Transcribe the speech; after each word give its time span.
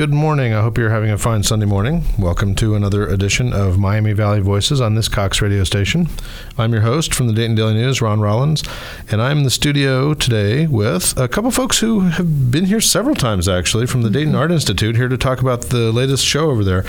Good 0.00 0.14
morning. 0.14 0.54
I 0.54 0.62
hope 0.62 0.78
you're 0.78 0.88
having 0.88 1.10
a 1.10 1.18
fine 1.18 1.42
Sunday 1.42 1.66
morning. 1.66 2.04
Welcome 2.18 2.54
to 2.54 2.74
another 2.74 3.06
edition 3.06 3.52
of 3.52 3.78
Miami 3.78 4.14
Valley 4.14 4.40
Voices 4.40 4.80
on 4.80 4.94
this 4.94 5.08
Cox 5.08 5.42
radio 5.42 5.62
station. 5.62 6.08
I'm 6.56 6.72
your 6.72 6.80
host 6.80 7.12
from 7.12 7.26
the 7.26 7.34
Dayton 7.34 7.54
Daily 7.54 7.74
News, 7.74 8.00
Ron 8.00 8.18
Rollins, 8.18 8.64
and 9.10 9.20
I'm 9.20 9.36
in 9.36 9.44
the 9.44 9.50
studio 9.50 10.14
today 10.14 10.66
with 10.66 11.14
a 11.18 11.28
couple 11.28 11.50
folks 11.50 11.80
who 11.80 12.00
have 12.00 12.50
been 12.50 12.64
here 12.64 12.80
several 12.80 13.14
times 13.14 13.46
actually 13.46 13.86
from 13.86 14.00
the 14.00 14.08
Dayton 14.08 14.34
Art 14.34 14.50
Institute 14.50 14.96
here 14.96 15.08
to 15.08 15.18
talk 15.18 15.42
about 15.42 15.64
the 15.64 15.92
latest 15.92 16.24
show 16.24 16.50
over 16.50 16.64
there. 16.64 16.86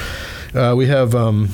Uh, 0.55 0.73
we 0.73 0.87
have. 0.87 1.13
Um, 1.13 1.49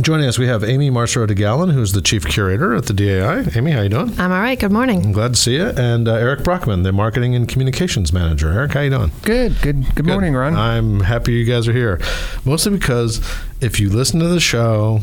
Joining 0.00 0.26
us, 0.26 0.38
we 0.38 0.46
have 0.46 0.64
Aimee 0.64 0.90
Marcereau 0.90 1.26
DeGalan, 1.26 1.72
who's 1.72 1.92
the 1.92 2.00
chief 2.00 2.26
curator 2.26 2.74
at 2.74 2.86
the 2.86 2.94
DAI. 2.94 3.44
Amy, 3.54 3.72
how 3.72 3.82
you 3.82 3.90
doing? 3.90 4.18
I'm 4.18 4.32
all 4.32 4.40
right. 4.40 4.58
Good 4.58 4.72
morning. 4.72 5.04
I'm 5.04 5.12
glad 5.12 5.34
to 5.34 5.40
see 5.40 5.56
you. 5.56 5.66
And 5.66 6.08
uh, 6.08 6.14
Eric 6.14 6.42
Brockman, 6.42 6.82
the 6.82 6.92
marketing 6.92 7.34
and 7.34 7.46
communications 7.46 8.10
manager. 8.12 8.50
Eric, 8.50 8.72
how 8.72 8.80
you 8.80 8.90
doing? 8.90 9.12
Good. 9.22 9.60
Good. 9.60 9.84
Good, 9.84 9.94
good. 9.96 10.06
morning, 10.06 10.34
Ron. 10.34 10.56
I'm 10.56 11.00
happy 11.00 11.34
you 11.34 11.44
guys 11.44 11.68
are 11.68 11.74
here, 11.74 12.00
mostly 12.46 12.72
because 12.72 13.18
if 13.60 13.78
you 13.80 13.90
listen 13.90 14.18
to 14.20 14.28
the 14.28 14.40
show, 14.40 15.00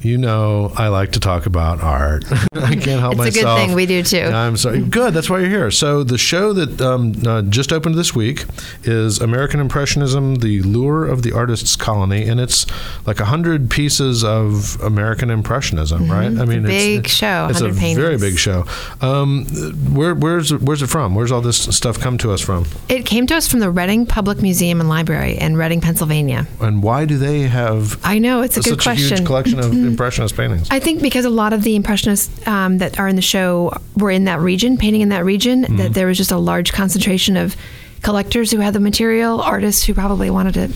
you 0.00 0.16
know 0.18 0.72
I 0.76 0.88
like 0.88 1.12
to 1.12 1.20
talk 1.20 1.46
about 1.46 1.82
art. 1.82 2.24
I 2.54 2.74
can't 2.76 3.00
help 3.00 3.14
it's 3.14 3.18
myself. 3.18 3.26
It's 3.26 3.36
a 3.36 3.42
good 3.42 3.56
thing 3.56 3.74
we 3.74 3.86
do 3.86 4.02
too. 4.02 4.22
I'm 4.22 4.56
sorry. 4.56 4.82
Good. 4.82 5.14
That's 5.14 5.28
why 5.28 5.40
you're 5.40 5.48
here. 5.48 5.70
So 5.70 6.04
the 6.04 6.18
show 6.18 6.52
that 6.52 6.80
um, 6.80 7.14
uh, 7.26 7.42
just 7.42 7.72
opened 7.72 7.96
this 7.96 8.14
week 8.14 8.44
is 8.84 9.20
American 9.20 9.60
Impressionism: 9.60 10.36
The 10.36 10.62
Lure 10.62 11.06
of 11.06 11.22
the 11.22 11.32
Artist's 11.32 11.76
Colony, 11.76 12.28
and 12.28 12.40
it's 12.40 12.66
like 13.06 13.20
a 13.20 13.26
hundred 13.26 13.70
pieces 13.70 14.22
of 14.22 14.80
American 14.80 15.30
Impressionism, 15.30 16.02
mm-hmm. 16.02 16.12
right? 16.12 16.26
I 16.26 16.44
mean, 16.44 16.64
it's, 16.64 16.68
big 16.68 17.04
it's, 17.06 17.14
show. 17.14 17.48
It's 17.50 17.60
a 17.60 17.68
paintings. 17.68 17.98
very 17.98 18.18
big 18.18 18.38
show. 18.38 18.64
Um, 19.00 19.46
where, 19.94 20.14
where's 20.14 20.54
where's 20.54 20.82
it 20.82 20.88
from? 20.88 21.14
Where's 21.14 21.32
all 21.32 21.40
this 21.40 21.58
stuff 21.76 21.98
come 21.98 22.18
to 22.18 22.32
us 22.32 22.40
from? 22.40 22.66
It 22.88 23.04
came 23.04 23.26
to 23.26 23.36
us 23.36 23.48
from 23.48 23.60
the 23.60 23.70
Reading 23.70 24.06
Public 24.06 24.42
Museum 24.42 24.80
and 24.80 24.88
Library 24.88 25.38
in 25.38 25.56
Reading, 25.56 25.80
Pennsylvania. 25.80 26.46
And 26.60 26.82
why 26.82 27.04
do 27.04 27.18
they 27.18 27.42
have? 27.42 27.98
I 28.04 28.18
know 28.18 28.42
it's 28.42 28.56
a 28.56 28.60
good 28.60 28.70
such 28.70 28.82
question. 28.82 29.12
a 29.12 29.16
huge 29.16 29.26
collection 29.26 29.58
of 29.58 29.72
Impressionist 29.90 30.36
paintings. 30.36 30.68
I 30.70 30.78
think 30.78 31.02
because 31.02 31.24
a 31.24 31.30
lot 31.30 31.52
of 31.52 31.62
the 31.62 31.76
impressionists 31.76 32.46
um, 32.46 32.78
that 32.78 32.98
are 32.98 33.08
in 33.08 33.16
the 33.16 33.22
show 33.22 33.72
were 33.96 34.10
in 34.10 34.24
that 34.24 34.40
region, 34.40 34.76
painting 34.76 35.00
in 35.00 35.08
that 35.10 35.24
region, 35.24 35.64
mm-hmm. 35.64 35.76
that 35.76 35.94
there 35.94 36.06
was 36.06 36.16
just 36.16 36.30
a 36.30 36.38
large 36.38 36.72
concentration 36.72 37.36
of 37.36 37.56
collectors 38.02 38.50
who 38.50 38.58
had 38.58 38.74
the 38.74 38.80
material, 38.80 39.40
artists 39.40 39.84
who 39.84 39.94
probably 39.94 40.30
wanted 40.30 40.54
to 40.54 40.72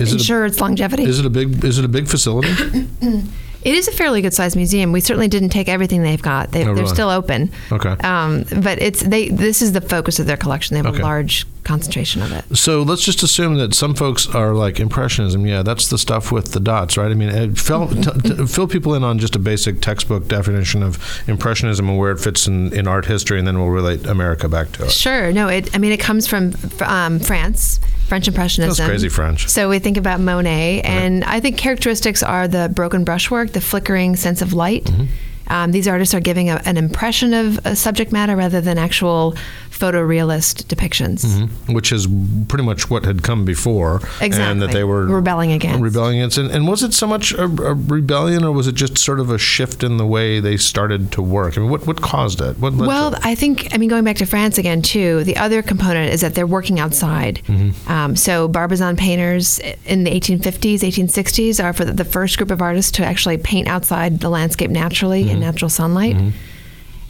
is 0.00 0.12
ensure 0.12 0.44
it 0.44 0.48
a, 0.48 0.52
its 0.52 0.60
longevity. 0.60 1.04
Is 1.04 1.18
it 1.18 1.26
a 1.26 1.30
big? 1.30 1.64
Is 1.64 1.78
it 1.78 1.84
a 1.84 1.88
big 1.88 2.08
facility? 2.08 2.52
It 3.62 3.74
is 3.74 3.88
a 3.88 3.92
fairly 3.92 4.22
good 4.22 4.32
sized 4.32 4.56
museum. 4.56 4.92
We 4.92 5.00
certainly 5.00 5.28
didn't 5.28 5.50
take 5.50 5.68
everything 5.68 6.02
they've 6.02 6.20
got. 6.20 6.52
They, 6.52 6.64
are 6.64 6.86
still 6.86 7.10
open. 7.10 7.50
Okay. 7.70 7.90
Um, 7.90 8.44
but 8.62 8.80
it's 8.80 9.02
they. 9.02 9.28
This 9.28 9.60
is 9.60 9.72
the 9.72 9.80
focus 9.80 10.18
of 10.18 10.26
their 10.26 10.36
collection. 10.36 10.74
They 10.74 10.78
have 10.78 10.94
okay. 10.94 11.00
a 11.00 11.04
large 11.04 11.46
concentration 11.62 12.22
of 12.22 12.32
it. 12.32 12.56
So 12.56 12.82
let's 12.82 13.04
just 13.04 13.22
assume 13.22 13.56
that 13.56 13.74
some 13.74 13.94
folks 13.94 14.26
are 14.28 14.54
like 14.54 14.80
impressionism. 14.80 15.46
Yeah, 15.46 15.62
that's 15.62 15.88
the 15.88 15.98
stuff 15.98 16.32
with 16.32 16.52
the 16.52 16.60
dots, 16.60 16.96
right? 16.96 17.10
I 17.10 17.14
mean, 17.14 17.54
fill, 17.54 17.88
t- 17.88 18.10
t- 18.22 18.46
fill 18.46 18.66
people 18.66 18.94
in 18.94 19.04
on 19.04 19.18
just 19.18 19.36
a 19.36 19.38
basic 19.38 19.80
textbook 19.80 20.26
definition 20.26 20.82
of 20.82 21.22
impressionism 21.28 21.88
and 21.88 21.98
where 21.98 22.12
it 22.12 22.18
fits 22.18 22.46
in, 22.46 22.72
in 22.72 22.88
art 22.88 23.06
history, 23.06 23.38
and 23.38 23.46
then 23.46 23.58
we'll 23.58 23.68
relate 23.68 24.06
America 24.06 24.48
back 24.48 24.72
to 24.72 24.84
it. 24.84 24.90
Sure. 24.90 25.32
No, 25.32 25.48
it. 25.48 25.74
I 25.74 25.78
mean, 25.78 25.92
it 25.92 26.00
comes 26.00 26.26
from 26.26 26.54
um, 26.80 27.20
France. 27.20 27.78
French 28.10 28.26
Impressionism. 28.26 28.76
That's 28.76 28.90
crazy 28.90 29.08
French. 29.08 29.48
So 29.48 29.68
we 29.68 29.78
think 29.78 29.96
about 29.96 30.18
Monet, 30.18 30.80
and 30.82 31.22
I 31.22 31.38
think 31.38 31.56
characteristics 31.56 32.24
are 32.24 32.48
the 32.48 32.68
broken 32.74 33.04
brushwork, 33.04 33.52
the 33.52 33.60
flickering 33.60 34.16
sense 34.16 34.42
of 34.42 34.52
light. 34.52 34.84
Mm-hmm. 34.86 35.04
Um, 35.46 35.70
these 35.70 35.86
artists 35.86 36.12
are 36.12 36.20
giving 36.20 36.50
a, 36.50 36.60
an 36.64 36.76
impression 36.76 37.32
of 37.32 37.64
a 37.64 37.76
subject 37.76 38.10
matter 38.10 38.34
rather 38.34 38.60
than 38.60 38.78
actual 38.78 39.36
photorealist 39.80 40.64
depictions. 40.64 41.24
Mm-hmm. 41.24 41.72
Which 41.72 41.90
is 41.90 42.06
pretty 42.48 42.64
much 42.64 42.90
what 42.90 43.04
had 43.04 43.22
come 43.22 43.44
before. 43.44 43.96
Exactly. 44.20 44.42
And 44.42 44.62
that 44.62 44.72
they 44.72 44.84
were 44.84 45.06
rebelling 45.06 45.52
against. 45.52 45.80
Rebelling 45.80 46.18
against. 46.18 46.38
And, 46.38 46.50
and 46.50 46.68
was 46.68 46.82
it 46.82 46.92
so 46.92 47.06
much 47.06 47.32
a, 47.32 47.44
a, 47.44 47.74
rebellion 47.74 48.44
or 48.44 48.52
was 48.52 48.66
it 48.66 48.74
just 48.74 48.98
sort 48.98 49.20
of 49.20 49.30
a 49.30 49.38
shift 49.38 49.82
in 49.82 49.96
the 49.96 50.06
way 50.06 50.38
they 50.38 50.56
started 50.56 51.10
to 51.12 51.22
work? 51.22 51.56
I 51.56 51.62
mean, 51.62 51.70
what, 51.70 51.86
what 51.86 52.02
caused 52.02 52.40
it? 52.40 52.58
What 52.58 52.74
well, 52.74 53.14
I 53.22 53.34
think, 53.34 53.74
I 53.74 53.78
mean, 53.78 53.88
going 53.88 54.04
back 54.04 54.16
to 54.16 54.26
France 54.26 54.58
again, 54.58 54.82
too, 54.82 55.24
the 55.24 55.36
other 55.36 55.62
component 55.62 56.12
is 56.12 56.20
that 56.20 56.34
they're 56.34 56.46
working 56.46 56.78
outside. 56.78 57.40
Mm-hmm. 57.46 57.90
Um, 57.90 58.16
so 58.16 58.48
Barbizon 58.48 58.96
painters 58.96 59.58
in 59.86 60.04
the 60.04 60.10
1850s, 60.10 60.80
1860s 60.80 61.62
are 61.62 61.72
for 61.72 61.84
the 61.86 62.04
first 62.04 62.36
group 62.36 62.50
of 62.50 62.60
artists 62.60 62.92
to 62.92 63.04
actually 63.04 63.38
paint 63.38 63.66
outside 63.68 64.20
the 64.20 64.28
landscape 64.28 64.70
naturally 64.70 65.22
mm-hmm. 65.22 65.32
in 65.32 65.40
natural 65.40 65.70
sunlight. 65.70 66.16
Mm-hmm. 66.16 66.49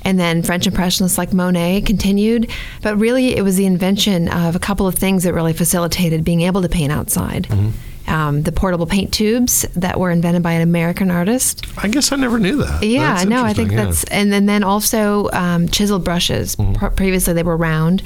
And 0.03 0.19
then 0.19 0.43
French 0.43 0.67
Impressionists 0.67 1.19
like 1.19 1.33
Monet 1.33 1.83
continued. 1.83 2.51
But 2.83 2.97
really, 2.97 3.37
it 3.37 3.43
was 3.43 3.57
the 3.57 3.67
invention 3.67 4.29
of 4.29 4.57
a 4.57 4.59
couple 4.59 4.87
of 4.87 4.95
things 4.95 5.25
that 5.25 5.35
really 5.35 5.53
facilitated 5.53 6.25
being 6.25 6.43
able 6.43 6.63
to 6.63 6.69
paint 6.69 6.93
outside. 6.93 7.45
Mm-hmm. 7.45 7.71
Um, 8.11 8.43
the 8.43 8.51
portable 8.51 8.87
paint 8.87 9.13
tubes 9.13 9.63
that 9.77 10.01
were 10.01 10.11
invented 10.11 10.43
by 10.43 10.53
an 10.53 10.63
American 10.63 11.13
artist. 11.13 11.65
I 11.79 11.87
guess 11.87 12.11
I 12.11 12.17
never 12.17 12.41
knew 12.41 12.57
that. 12.57 12.83
Yeah, 12.83 13.23
no, 13.25 13.45
I 13.45 13.53
think 13.53 13.71
yeah. 13.71 13.85
that's, 13.85 14.03
and 14.05 14.33
then, 14.33 14.47
then 14.47 14.65
also 14.65 15.31
um, 15.33 15.69
chiseled 15.69 16.03
brushes. 16.03 16.57
Mm-hmm. 16.57 16.95
previously, 16.97 17.35
they 17.35 17.45
were 17.45 17.57
round. 17.57 18.03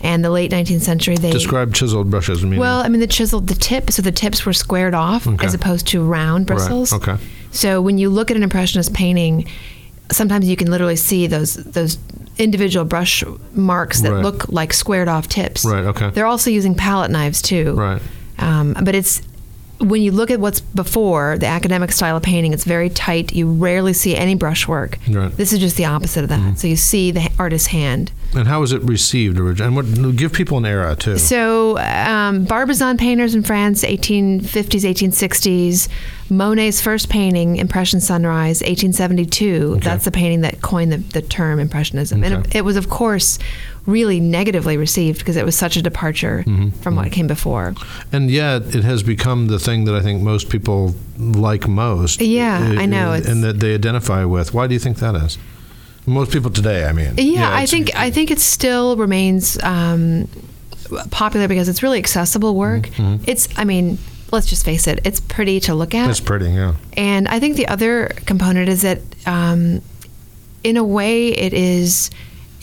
And 0.00 0.22
the 0.22 0.30
late 0.30 0.50
19th 0.50 0.82
century, 0.82 1.16
they 1.16 1.30
describe 1.30 1.72
chiseled 1.72 2.10
brushes. 2.10 2.44
I 2.44 2.48
mean, 2.48 2.60
well, 2.60 2.80
I 2.80 2.88
mean 2.88 3.00
the 3.00 3.06
chiseled 3.06 3.46
the 3.46 3.54
tip, 3.54 3.90
so 3.90 4.02
the 4.02 4.12
tips 4.12 4.44
were 4.44 4.52
squared 4.52 4.92
off 4.92 5.26
okay. 5.26 5.46
as 5.46 5.54
opposed 5.54 5.86
to 5.88 6.04
round 6.04 6.46
bristles. 6.46 6.92
Right. 6.92 7.08
Okay. 7.08 7.24
So 7.52 7.80
when 7.80 7.96
you 7.96 8.10
look 8.10 8.30
at 8.30 8.36
an 8.36 8.42
impressionist 8.42 8.92
painting, 8.92 9.48
sometimes 10.12 10.48
you 10.48 10.56
can 10.56 10.70
literally 10.70 10.96
see 10.96 11.26
those 11.26 11.54
those 11.54 11.98
individual 12.38 12.84
brush 12.84 13.22
marks 13.52 14.00
that 14.00 14.12
right. 14.12 14.22
look 14.22 14.48
like 14.48 14.72
squared 14.72 15.08
off 15.08 15.28
tips. 15.28 15.64
Right. 15.64 15.84
Okay. 15.84 16.10
They're 16.10 16.26
also 16.26 16.50
using 16.50 16.74
palette 16.74 17.10
knives 17.10 17.40
too. 17.40 17.74
Right. 17.74 18.02
Um, 18.38 18.76
but 18.82 18.94
it's 18.94 19.22
when 19.78 20.02
you 20.02 20.12
look 20.12 20.30
at 20.30 20.40
what's 20.40 20.60
before 20.60 21.38
the 21.38 21.46
academic 21.46 21.92
style 21.92 22.16
of 22.16 22.22
painting, 22.22 22.52
it's 22.52 22.64
very 22.64 22.88
tight. 22.88 23.32
You 23.32 23.50
rarely 23.50 23.92
see 23.92 24.16
any 24.16 24.34
brushwork. 24.34 24.98
Right. 25.08 25.30
This 25.36 25.52
is 25.52 25.58
just 25.58 25.76
the 25.76 25.84
opposite 25.84 26.22
of 26.22 26.28
that. 26.30 26.40
Mm-hmm. 26.40 26.54
So 26.54 26.68
you 26.68 26.76
see 26.76 27.10
the 27.10 27.30
artist's 27.38 27.68
hand. 27.68 28.12
And 28.34 28.48
how 28.48 28.60
was 28.60 28.72
it 28.72 28.82
received 28.82 29.38
originally? 29.38 29.66
And 29.66 29.76
what 29.76 30.16
give 30.16 30.32
people 30.32 30.58
an 30.58 30.66
era 30.66 30.96
too? 30.96 31.18
So 31.18 31.78
um, 31.78 32.44
Barbizon 32.44 32.96
painters 32.96 33.34
in 33.34 33.42
France, 33.42 33.82
1850s, 33.82 34.40
1860s. 34.42 35.88
Monet's 36.30 36.80
first 36.80 37.10
painting, 37.10 37.56
Impression 37.56 38.00
Sunrise, 38.00 38.60
1872. 38.62 39.74
Okay. 39.74 39.80
That's 39.80 40.06
the 40.06 40.10
painting 40.10 40.40
that 40.40 40.62
coined 40.62 40.90
the, 40.90 40.96
the 40.96 41.20
term 41.20 41.60
Impressionism. 41.60 42.24
Okay. 42.24 42.34
And 42.34 42.46
it, 42.46 42.56
it, 42.56 42.60
was, 42.62 42.76
of 42.76 42.88
course, 42.88 43.38
really 43.86 44.18
negatively 44.18 44.76
received 44.76 45.18
because 45.18 45.36
it 45.36 45.44
was 45.44 45.56
such 45.56 45.76
a 45.76 45.82
departure 45.82 46.44
mm-hmm. 46.46 46.70
from 46.80 46.96
what 46.96 47.06
mm-hmm. 47.06 47.14
came 47.14 47.26
before. 47.26 47.74
And 48.12 48.30
yet, 48.30 48.74
it 48.74 48.84
has 48.84 49.02
become 49.02 49.48
the 49.48 49.58
thing 49.58 49.84
that 49.84 49.94
I 49.94 50.00
think 50.00 50.22
most 50.22 50.48
people 50.48 50.94
like 51.18 51.68
most. 51.68 52.20
Yeah, 52.20 52.72
it, 52.72 52.78
I 52.78 52.86
know. 52.86 53.12
and 53.12 53.44
that 53.44 53.60
they 53.60 53.74
identify 53.74 54.24
with. 54.24 54.54
Why 54.54 54.66
do 54.66 54.74
you 54.74 54.80
think 54.80 54.98
that 54.98 55.14
is? 55.14 55.38
Most 56.06 56.32
people 56.32 56.50
today, 56.50 56.84
I 56.86 56.92
mean. 56.92 57.14
Yeah, 57.16 57.24
yeah 57.24 57.54
I 57.54 57.66
think 57.66 57.94
I 57.96 58.10
think 58.10 58.30
it 58.30 58.38
still 58.38 58.96
remains 58.96 59.62
um, 59.62 60.28
popular 61.10 61.48
because 61.48 61.68
it's 61.68 61.82
really 61.82 61.98
accessible 61.98 62.54
work. 62.54 62.84
Mm-hmm. 62.88 63.24
It's, 63.26 63.48
I 63.58 63.64
mean, 63.64 63.98
let's 64.30 64.46
just 64.46 64.64
face 64.64 64.86
it, 64.86 65.00
it's 65.06 65.20
pretty 65.20 65.60
to 65.60 65.74
look 65.74 65.94
at. 65.94 66.10
It's 66.10 66.20
pretty, 66.20 66.50
yeah. 66.50 66.74
And 66.94 67.28
I 67.28 67.40
think 67.40 67.56
the 67.56 67.68
other 67.68 68.08
component 68.26 68.68
is 68.68 68.82
that, 68.82 69.00
um, 69.26 69.80
in 70.62 70.76
a 70.76 70.84
way, 70.84 71.28
it 71.28 71.52
is. 71.52 72.10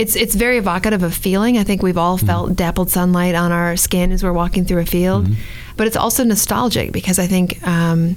It's, 0.01 0.15
it's 0.15 0.35
very 0.35 0.57
evocative 0.57 1.03
of 1.03 1.13
feeling. 1.13 1.57
I 1.57 1.63
think 1.63 1.83
we've 1.83 1.97
all 1.97 2.17
mm-hmm. 2.17 2.25
felt 2.25 2.45
mm-hmm. 2.47 2.55
dappled 2.55 2.89
sunlight 2.89 3.35
on 3.35 3.51
our 3.51 3.77
skin 3.77 4.11
as 4.11 4.23
we're 4.23 4.33
walking 4.33 4.65
through 4.65 4.81
a 4.81 4.85
field. 4.85 5.25
Mm-hmm. 5.25 5.41
But 5.77 5.87
it's 5.87 5.95
also 5.95 6.23
nostalgic 6.23 6.91
because 6.91 7.19
I 7.19 7.27
think 7.27 7.65
um, 7.67 8.15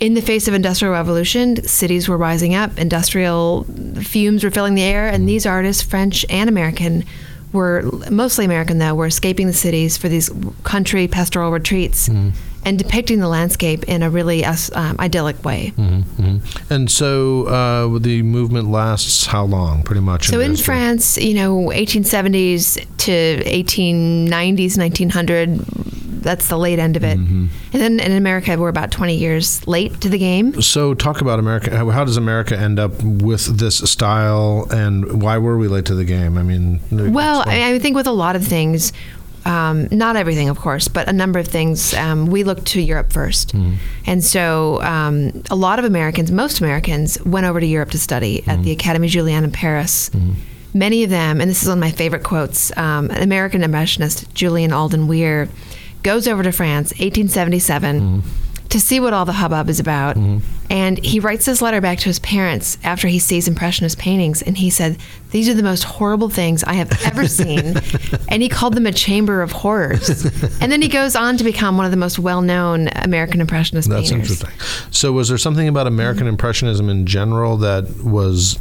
in 0.00 0.14
the 0.14 0.22
face 0.22 0.48
of 0.48 0.54
industrial 0.54 0.92
revolution, 0.92 1.66
cities 1.66 2.08
were 2.08 2.16
rising 2.16 2.54
up, 2.54 2.78
industrial 2.78 3.64
fumes 4.02 4.44
were 4.44 4.50
filling 4.50 4.74
the 4.74 4.82
air, 4.82 5.08
and 5.08 5.18
mm-hmm. 5.18 5.26
these 5.26 5.46
artists, 5.46 5.82
French 5.82 6.24
and 6.28 6.48
American, 6.48 7.04
were 7.52 7.82
mostly 8.10 8.44
American 8.44 8.78
though, 8.78 8.94
were 8.94 9.06
escaping 9.06 9.46
the 9.46 9.52
cities 9.52 9.96
for 9.96 10.08
these 10.08 10.30
country 10.62 11.08
pastoral 11.08 11.50
retreats. 11.50 12.08
Mm 12.08 12.32
and 12.64 12.78
depicting 12.78 13.18
the 13.18 13.28
landscape 13.28 13.84
in 13.84 14.02
a 14.02 14.10
really 14.10 14.44
um, 14.44 14.96
idyllic 14.98 15.44
way. 15.44 15.72
Mm-hmm, 15.76 16.22
mm-hmm. 16.22 16.72
And 16.72 16.90
so 16.90 17.46
uh, 17.46 17.98
the 17.98 18.22
movement 18.22 18.70
lasts 18.70 19.26
how 19.26 19.44
long, 19.44 19.82
pretty 19.82 20.00
much? 20.00 20.28
So 20.28 20.40
in, 20.40 20.52
in 20.52 20.56
France, 20.56 21.18
you 21.18 21.34
know, 21.34 21.68
1870s 21.68 22.74
to 22.98 23.42
1890s, 23.44 24.78
1900, 24.78 25.58
that's 26.22 26.48
the 26.48 26.56
late 26.56 26.78
end 26.78 26.96
of 26.96 27.02
it. 27.02 27.18
Mm-hmm. 27.18 27.46
And 27.72 27.82
then 27.82 28.00
in 28.00 28.12
America, 28.12 28.56
we're 28.56 28.68
about 28.68 28.92
20 28.92 29.16
years 29.16 29.66
late 29.66 30.00
to 30.02 30.08
the 30.08 30.18
game. 30.18 30.62
So 30.62 30.94
talk 30.94 31.20
about 31.20 31.38
America. 31.38 31.76
How, 31.76 31.90
how 31.90 32.04
does 32.04 32.16
America 32.16 32.56
end 32.56 32.78
up 32.78 33.02
with 33.02 33.58
this 33.58 33.78
style, 33.78 34.66
and 34.70 35.20
why 35.20 35.38
were 35.38 35.58
we 35.58 35.68
late 35.68 35.86
to 35.86 35.94
the 35.94 36.04
game? 36.04 36.38
I 36.38 36.42
mean, 36.42 36.80
well, 36.90 37.42
I, 37.46 37.72
I 37.74 37.78
think 37.80 37.96
with 37.96 38.06
a 38.06 38.12
lot 38.12 38.36
of 38.36 38.46
things, 38.46 38.92
um, 39.44 39.88
not 39.90 40.16
everything, 40.16 40.48
of 40.48 40.58
course, 40.58 40.88
but 40.88 41.08
a 41.08 41.12
number 41.12 41.38
of 41.38 41.48
things. 41.48 41.94
Um, 41.94 42.26
we 42.26 42.44
looked 42.44 42.66
to 42.68 42.80
Europe 42.80 43.10
1st 43.10 43.52
mm. 43.52 43.76
and 44.06 44.22
so 44.22 44.80
um, 44.82 45.42
a 45.50 45.56
lot 45.56 45.78
of 45.78 45.84
Americans, 45.84 46.30
most 46.30 46.60
Americans, 46.60 47.22
went 47.24 47.46
over 47.46 47.60
to 47.60 47.66
Europe 47.66 47.90
to 47.90 47.98
study 47.98 48.42
mm. 48.42 48.48
at 48.48 48.62
the 48.62 48.74
Académie 48.74 49.08
Julian 49.08 49.44
in 49.44 49.50
Paris. 49.50 50.10
Mm. 50.10 50.34
Many 50.74 51.04
of 51.04 51.10
them, 51.10 51.40
and 51.40 51.50
this 51.50 51.62
is 51.62 51.68
one 51.68 51.78
of 51.78 51.82
my 51.82 51.90
favorite 51.90 52.22
quotes, 52.22 52.74
um, 52.78 53.10
an 53.10 53.22
American 53.22 53.62
impressionist, 53.62 54.32
Julian 54.34 54.72
Alden 54.72 55.06
Weir, 55.06 55.48
goes 56.02 56.26
over 56.26 56.42
to 56.42 56.50
France, 56.50 56.90
1877, 56.92 58.22
to 58.72 58.80
see 58.80 58.98
what 59.00 59.12
all 59.12 59.24
the 59.24 59.32
hubbub 59.32 59.68
is 59.68 59.78
about. 59.78 60.16
Mm-hmm. 60.16 60.38
And 60.70 61.04
he 61.04 61.20
writes 61.20 61.44
this 61.44 61.60
letter 61.60 61.80
back 61.82 61.98
to 61.98 62.04
his 62.06 62.18
parents 62.18 62.78
after 62.82 63.06
he 63.06 63.18
sees 63.18 63.46
Impressionist 63.46 63.98
paintings. 63.98 64.40
And 64.40 64.56
he 64.56 64.70
said, 64.70 64.96
These 65.30 65.48
are 65.50 65.54
the 65.54 65.62
most 65.62 65.84
horrible 65.84 66.30
things 66.30 66.64
I 66.64 66.72
have 66.74 66.90
ever 67.04 67.28
seen. 67.40 67.74
and 68.28 68.42
he 68.42 68.48
called 68.48 68.74
them 68.74 68.86
a 68.86 68.92
chamber 68.92 69.42
of 69.42 69.52
horrors. 69.52 70.08
and 70.60 70.72
then 70.72 70.80
he 70.80 70.88
goes 70.88 71.14
on 71.14 71.36
to 71.36 71.44
become 71.44 71.76
one 71.76 71.84
of 71.84 71.90
the 71.92 71.98
most 71.98 72.18
well 72.18 72.40
known 72.40 72.88
American 72.96 73.40
Impressionist 73.42 73.90
That's 73.90 74.10
painters. 74.10 74.42
interesting. 74.42 74.90
So, 74.90 75.12
was 75.12 75.28
there 75.28 75.38
something 75.38 75.68
about 75.68 75.86
American 75.86 76.26
Impressionism 76.26 76.88
in 76.88 77.04
general 77.06 77.58
that 77.58 77.84
was 78.02 78.58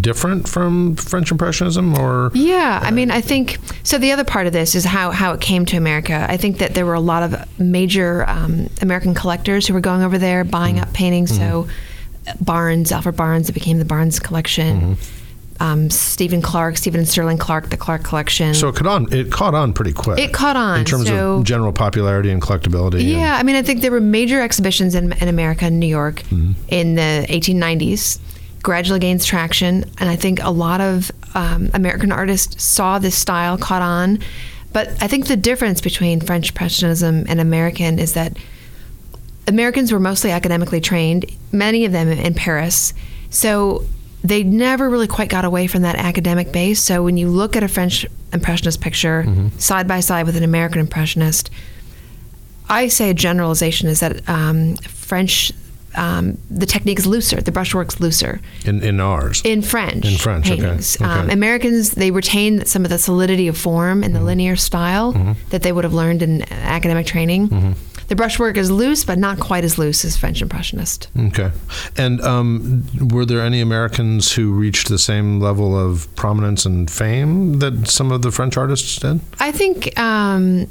different 0.00 0.48
from 0.48 0.96
French 0.96 1.30
Impressionism, 1.30 1.94
or 1.98 2.30
Yeah, 2.34 2.80
I 2.82 2.90
mean, 2.90 3.10
I 3.10 3.20
think 3.20 3.58
so. 3.82 3.98
The 3.98 4.12
other 4.12 4.24
part 4.24 4.46
of 4.46 4.52
this 4.52 4.74
is 4.74 4.84
how 4.84 5.10
how 5.10 5.32
it 5.32 5.40
came 5.40 5.64
to 5.66 5.76
America. 5.76 6.26
I 6.28 6.36
think 6.36 6.58
that 6.58 6.74
there 6.74 6.86
were 6.86 6.94
a 6.94 7.00
lot 7.00 7.22
of 7.22 7.58
major 7.60 8.24
um, 8.28 8.68
American 8.82 9.14
collectors 9.14 9.66
who 9.66 9.74
were 9.74 9.80
going 9.80 10.02
over 10.02 10.18
there 10.18 10.44
buying 10.44 10.76
Mm-hmm. 10.76 10.84
up 10.84 10.92
paintings. 10.92 11.36
So 11.36 11.68
Barnes, 12.40 12.92
Alfred 12.92 13.16
Barnes, 13.16 13.48
it 13.48 13.52
became 13.52 13.78
the 13.78 13.84
Barnes 13.84 14.18
collection. 14.20 14.80
Mm-hmm. 14.80 15.62
Um, 15.62 15.90
Stephen 15.90 16.40
Clark, 16.40 16.78
Stephen 16.78 17.00
and 17.00 17.08
Sterling 17.08 17.36
Clark, 17.36 17.68
the 17.68 17.76
Clark 17.76 18.02
collection. 18.02 18.54
so 18.54 18.68
it 18.68 18.76
caught 18.76 18.86
on? 18.86 19.12
It 19.12 19.30
caught 19.30 19.54
on 19.54 19.74
pretty 19.74 19.92
quick. 19.92 20.18
It 20.18 20.32
caught 20.32 20.56
on, 20.56 20.78
in 20.80 20.84
terms 20.86 21.06
so- 21.08 21.34
of 21.38 21.44
general 21.44 21.70
popularity 21.72 22.30
and 22.30 22.40
collectability. 22.40 23.06
Yeah, 23.06 23.36
I 23.38 23.42
mean, 23.42 23.56
I 23.56 23.62
think 23.62 23.82
there 23.82 23.90
were 23.90 24.00
major 24.00 24.40
exhibitions 24.40 24.94
in, 24.94 25.12
in 25.12 25.28
America, 25.28 25.66
in 25.66 25.78
New 25.78 25.86
York, 25.86 26.22
Mm-hmm. 26.30 26.52
in 26.68 26.94
the 26.94 27.26
1890s. 27.28 28.18
Gradually 28.62 29.00
gains 29.00 29.24
traction, 29.24 29.84
and 29.98 30.08
I 30.08 30.16
think 30.16 30.42
a 30.42 30.50
lot 30.50 30.80
of 30.80 31.10
um, 31.34 31.70
American 31.72 32.12
artists 32.12 32.62
saw 32.62 32.98
this 32.98 33.16
style, 33.16 33.56
caught 33.56 33.82
on. 33.82 34.18
But 34.72 34.88
I 35.02 35.08
think 35.08 35.26
the 35.26 35.36
difference 35.36 35.80
between 35.80 36.20
French 36.20 36.50
Impressionism 36.50 37.24
and 37.28 37.40
American 37.40 37.98
is 37.98 38.12
that 38.14 38.36
Americans 39.48 39.92
were 39.92 39.98
mostly 40.00 40.30
academically 40.30 40.80
trained, 40.80 41.24
many 41.52 41.84
of 41.84 41.92
them 41.92 42.08
in 42.08 42.34
Paris. 42.34 42.94
So 43.30 43.84
they 44.22 44.44
never 44.44 44.88
really 44.90 45.08
quite 45.08 45.30
got 45.30 45.44
away 45.44 45.66
from 45.66 45.82
that 45.82 45.96
academic 45.96 46.52
base. 46.52 46.80
So 46.82 47.02
when 47.02 47.16
you 47.16 47.28
look 47.28 47.56
at 47.56 47.62
a 47.62 47.68
French 47.68 48.06
Impressionist 48.32 48.80
picture 48.80 49.26
side 49.58 49.88
by 49.88 50.00
side 50.00 50.24
with 50.26 50.36
an 50.36 50.44
American 50.44 50.80
Impressionist, 50.80 51.50
I 52.68 52.86
say 52.86 53.10
a 53.10 53.14
generalization 53.14 53.88
is 53.88 54.00
that 54.00 54.28
um, 54.28 54.76
French, 54.76 55.50
um, 55.96 56.38
the 56.50 56.66
technique 56.66 56.98
is 56.98 57.06
looser, 57.06 57.40
the 57.40 57.52
brushwork's 57.52 58.00
looser 58.00 58.40
in 58.64 58.82
in 58.82 59.00
ours. 59.00 59.42
in 59.44 59.62
French. 59.62 60.04
In 60.06 60.16
French, 60.16 60.46
okay, 60.50 60.60
paintings. 60.60 60.96
okay. 61.00 61.04
Um, 61.04 61.30
Americans 61.30 61.90
they 61.92 62.10
retain 62.10 62.64
some 62.64 62.84
of 62.84 62.90
the 62.90 62.98
solidity 62.98 63.48
of 63.48 63.56
form 63.58 64.02
and 64.04 64.14
the 64.14 64.20
linear 64.20 64.56
style 64.56 65.12
that 65.50 65.62
they 65.62 65.72
would 65.72 65.84
have 65.84 65.94
learned 65.94 66.22
in 66.22 66.42
academic 66.52 67.06
training. 67.06 67.74
The 68.08 68.16
brushwork 68.16 68.56
is 68.56 68.72
loose, 68.72 69.04
but 69.04 69.18
not 69.18 69.38
quite 69.38 69.62
as 69.62 69.78
loose 69.78 70.04
as 70.04 70.16
French 70.16 70.42
Impressionist. 70.42 71.08
Okay. 71.16 71.52
And 71.96 72.20
um, 72.22 72.84
were 72.98 73.24
there 73.24 73.40
any 73.40 73.60
Americans 73.60 74.32
who 74.32 74.52
reached 74.52 74.88
the 74.88 74.98
same 74.98 75.38
level 75.38 75.78
of 75.78 76.12
prominence 76.16 76.66
and 76.66 76.90
fame 76.90 77.60
that 77.60 77.86
some 77.86 78.10
of 78.10 78.22
the 78.22 78.32
French 78.32 78.56
artists 78.56 78.98
did? 78.98 79.20
I 79.38 79.52
think. 79.52 79.96
Um, 79.96 80.66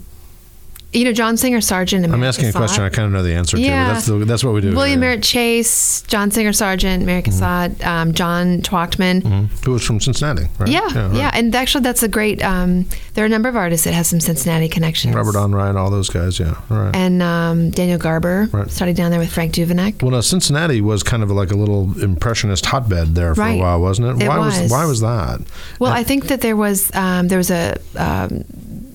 you 0.91 1.05
know, 1.05 1.13
John 1.13 1.37
Singer 1.37 1.61
Sargent. 1.61 2.03
I'm 2.05 2.13
America 2.13 2.27
asking 2.39 2.49
a 2.49 2.51
question 2.53 2.83
I 2.83 2.89
kind 2.89 3.05
of 3.05 3.11
know 3.11 3.21
the 3.21 3.33
answer 3.35 3.57
to. 3.57 3.61
Yeah. 3.63 3.87
But 3.89 3.93
that's, 3.93 4.05
the, 4.07 4.17
that's 4.25 4.43
what 4.43 4.53
we 4.55 4.61
do. 4.61 4.75
William. 4.75 4.99
Merritt 4.99 5.21
Chase, 5.23 6.01
John 6.07 6.31
Singer 6.31 6.51
Sargent, 6.53 7.05
Mary 7.05 7.21
Mm-hmm. 7.21 7.43
Cassatt, 7.43 7.85
um, 7.85 8.13
John 8.13 8.61
Twachtman. 8.61 9.21
Mhm. 9.21 9.65
Who 9.65 9.71
was 9.73 9.85
from 9.85 9.99
Cincinnati, 9.99 10.47
right? 10.57 10.69
Yeah, 10.69 10.87
yeah, 11.13 11.25
right. 11.25 11.35
and 11.35 11.53
actually, 11.55 11.83
that's 11.83 12.01
a 12.01 12.07
great. 12.07 12.41
Um, 12.43 12.85
there 13.13 13.23
are 13.23 13.27
a 13.27 13.29
number 13.29 13.49
of 13.49 13.55
artists 13.55 13.83
that 13.85 13.93
have 13.93 14.05
some 14.05 14.19
Cincinnati 14.19 14.67
connections. 14.69 15.13
Robert 15.13 15.35
Henri, 15.35 15.61
all 15.77 15.89
those 15.91 16.09
guys, 16.09 16.39
yeah. 16.39 16.55
All 16.71 16.77
right. 16.77 16.95
and 16.95 17.21
um, 17.21 17.69
Daniel 17.71 17.97
Garber 17.99 18.47
Right. 18.51 18.69
studied 18.71 18.95
down 18.95 19.11
there 19.11 19.19
with 19.19 19.31
Frank 19.31 19.53
Duveneck. 19.53 20.01
well, 20.01 20.11
now 20.11 20.21
Cincinnati 20.21 20.81
was 20.81 21.03
kind 21.03 21.21
of 21.23 21.29
like 21.31 21.51
a 21.51 21.55
little 21.55 22.01
impressionist 22.01 22.65
hotbed 22.67 23.15
there 23.15 23.35
for 23.35 23.43
a 23.43 23.57
while, 23.57 23.79
wasn't 23.81 24.07
it? 24.21 24.23
It 24.23 24.27
why 24.29 24.37
was. 24.39 24.71
why 24.71 24.85
was 24.85 25.01
that? 25.01 25.41
Well, 25.79 25.91
I 25.91 26.03
think 26.03 26.27
that 26.27 26.41
there 26.41 26.55
was 26.55 26.89
um, 26.95 27.27
there 27.27 27.37
was 27.37 27.51
a 27.51 27.77
um, 27.97 28.45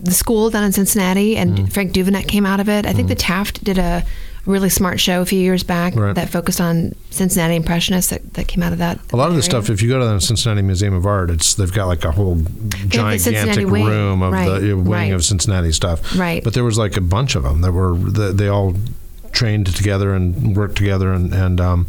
the 0.04 0.12
school 0.12 0.50
down 0.50 0.64
in 0.64 0.72
Cincinnati, 0.72 1.36
and 1.36 1.54
Mm-hmm. 1.56 1.66
Frank 1.66 1.92
Duveneck 1.92 2.28
came 2.28 2.46
out 2.46 2.60
of 2.60 2.68
it. 2.68 2.86
I 2.86 2.92
think 2.92 3.08
the 3.08 3.14
Taft 3.14 3.62
did 3.64 3.78
a 3.78 4.04
really 4.46 4.68
smart 4.68 5.00
show 5.00 5.22
a 5.22 5.24
few 5.24 5.38
years 5.38 5.62
back 5.62 5.96
Right. 5.96 6.14
that 6.14 6.28
focused 6.28 6.60
on 6.60 6.92
Cincinnati 7.10 7.56
impressionists 7.56 8.10
that, 8.10 8.34
that 8.34 8.46
came 8.46 8.62
out 8.62 8.72
of 8.72 8.78
that. 8.78 8.98
A 9.12 9.16
lot 9.16 9.30
of 9.30 9.36
the 9.36 9.42
stuff, 9.42 9.70
if 9.70 9.80
you 9.80 9.88
go 9.88 9.98
to 9.98 10.04
the 10.04 10.20
Cincinnati 10.20 10.60
Museum 10.60 10.92
of 10.92 11.06
Art, 11.06 11.30
it's 11.30 11.54
they've 11.54 11.72
got 11.72 11.86
like 11.86 12.04
a 12.04 12.12
whole 12.12 12.36
gigantic 12.88 13.66
room 13.66 14.22
of 14.22 14.32
Right, 14.32 14.60
the 14.60 14.74
wing 14.74 14.86
right. 14.90 15.12
of 15.12 15.24
Cincinnati 15.24 15.72
stuff. 15.72 16.16
Right. 16.18 16.42
But 16.44 16.54
there 16.54 16.64
was 16.64 16.76
like 16.78 16.96
a 16.96 17.00
bunch 17.00 17.34
of 17.34 17.42
them 17.42 17.60
that 17.62 17.72
were 17.72 17.94
that 17.96 18.36
they 18.36 18.48
all 18.48 18.74
trained 19.32 19.66
together 19.74 20.14
and 20.14 20.56
worked 20.56 20.76
together 20.76 21.12
and 21.12 21.32
and 21.34 21.60
um, 21.60 21.86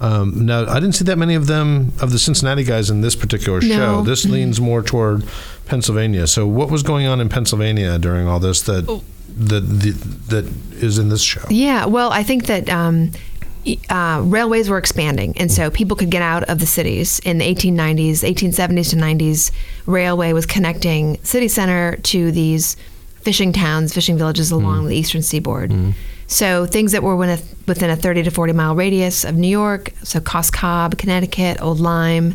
um, 0.00 0.46
now 0.46 0.66
I 0.66 0.80
didn't 0.80 0.94
see 0.96 1.04
that 1.04 1.16
many 1.16 1.34
of 1.36 1.46
them 1.46 1.92
of 2.00 2.10
the 2.10 2.18
Cincinnati 2.18 2.64
guys 2.64 2.90
in 2.90 3.02
this 3.02 3.14
particular 3.14 3.60
show. 3.60 3.68
No. 3.98 4.02
This 4.02 4.24
leans 4.24 4.60
more 4.60 4.82
toward 4.82 5.24
Pennsylvania. 5.68 6.26
So 6.26 6.46
what 6.46 6.70
was 6.70 6.82
going 6.82 7.06
on 7.06 7.20
in 7.20 7.28
Pennsylvania 7.28 7.98
during 7.98 8.26
all 8.26 8.40
this 8.40 8.62
that 8.62 8.86
that 9.36 9.60
that 10.28 10.44
is 10.82 10.98
in 10.98 11.08
this 11.08 11.22
show? 11.22 11.44
Yeah, 11.50 11.86
well, 11.86 12.10
I 12.10 12.22
think 12.22 12.46
that 12.46 12.68
um, 12.68 13.12
uh, 13.90 14.22
railways 14.24 14.68
were 14.68 14.78
expanding, 14.78 15.36
and 15.38 15.52
so 15.52 15.70
people 15.70 15.96
could 15.96 16.10
get 16.10 16.22
out 16.22 16.44
of 16.44 16.58
the 16.58 16.66
cities 16.66 17.18
in 17.20 17.38
the 17.38 17.44
1890s, 17.54 18.24
1870s 18.24 18.90
to 18.90 18.96
90s. 18.96 19.52
Railway 19.86 20.32
was 20.32 20.46
connecting 20.46 21.18
city 21.22 21.48
center 21.48 21.96
to 21.96 22.32
these 22.32 22.76
fishing 23.20 23.52
towns, 23.52 23.92
fishing 23.92 24.16
villages 24.16 24.50
along 24.50 24.86
the 24.86 24.96
eastern 24.96 25.22
seaboard. 25.22 25.72
So 26.28 26.66
things 26.66 26.92
that 26.92 27.02
were 27.02 27.16
within 27.16 27.90
a, 27.90 27.96
30 27.96 28.22
to 28.24 28.30
40 28.30 28.52
mile 28.52 28.74
radius 28.74 29.24
of 29.24 29.36
New 29.36 29.48
York, 29.48 29.92
so 30.02 30.20
Cos 30.20 30.50
Cob, 30.50 30.96
Connecticut, 30.98 31.60
Old 31.60 31.80
Lyme. 31.80 32.34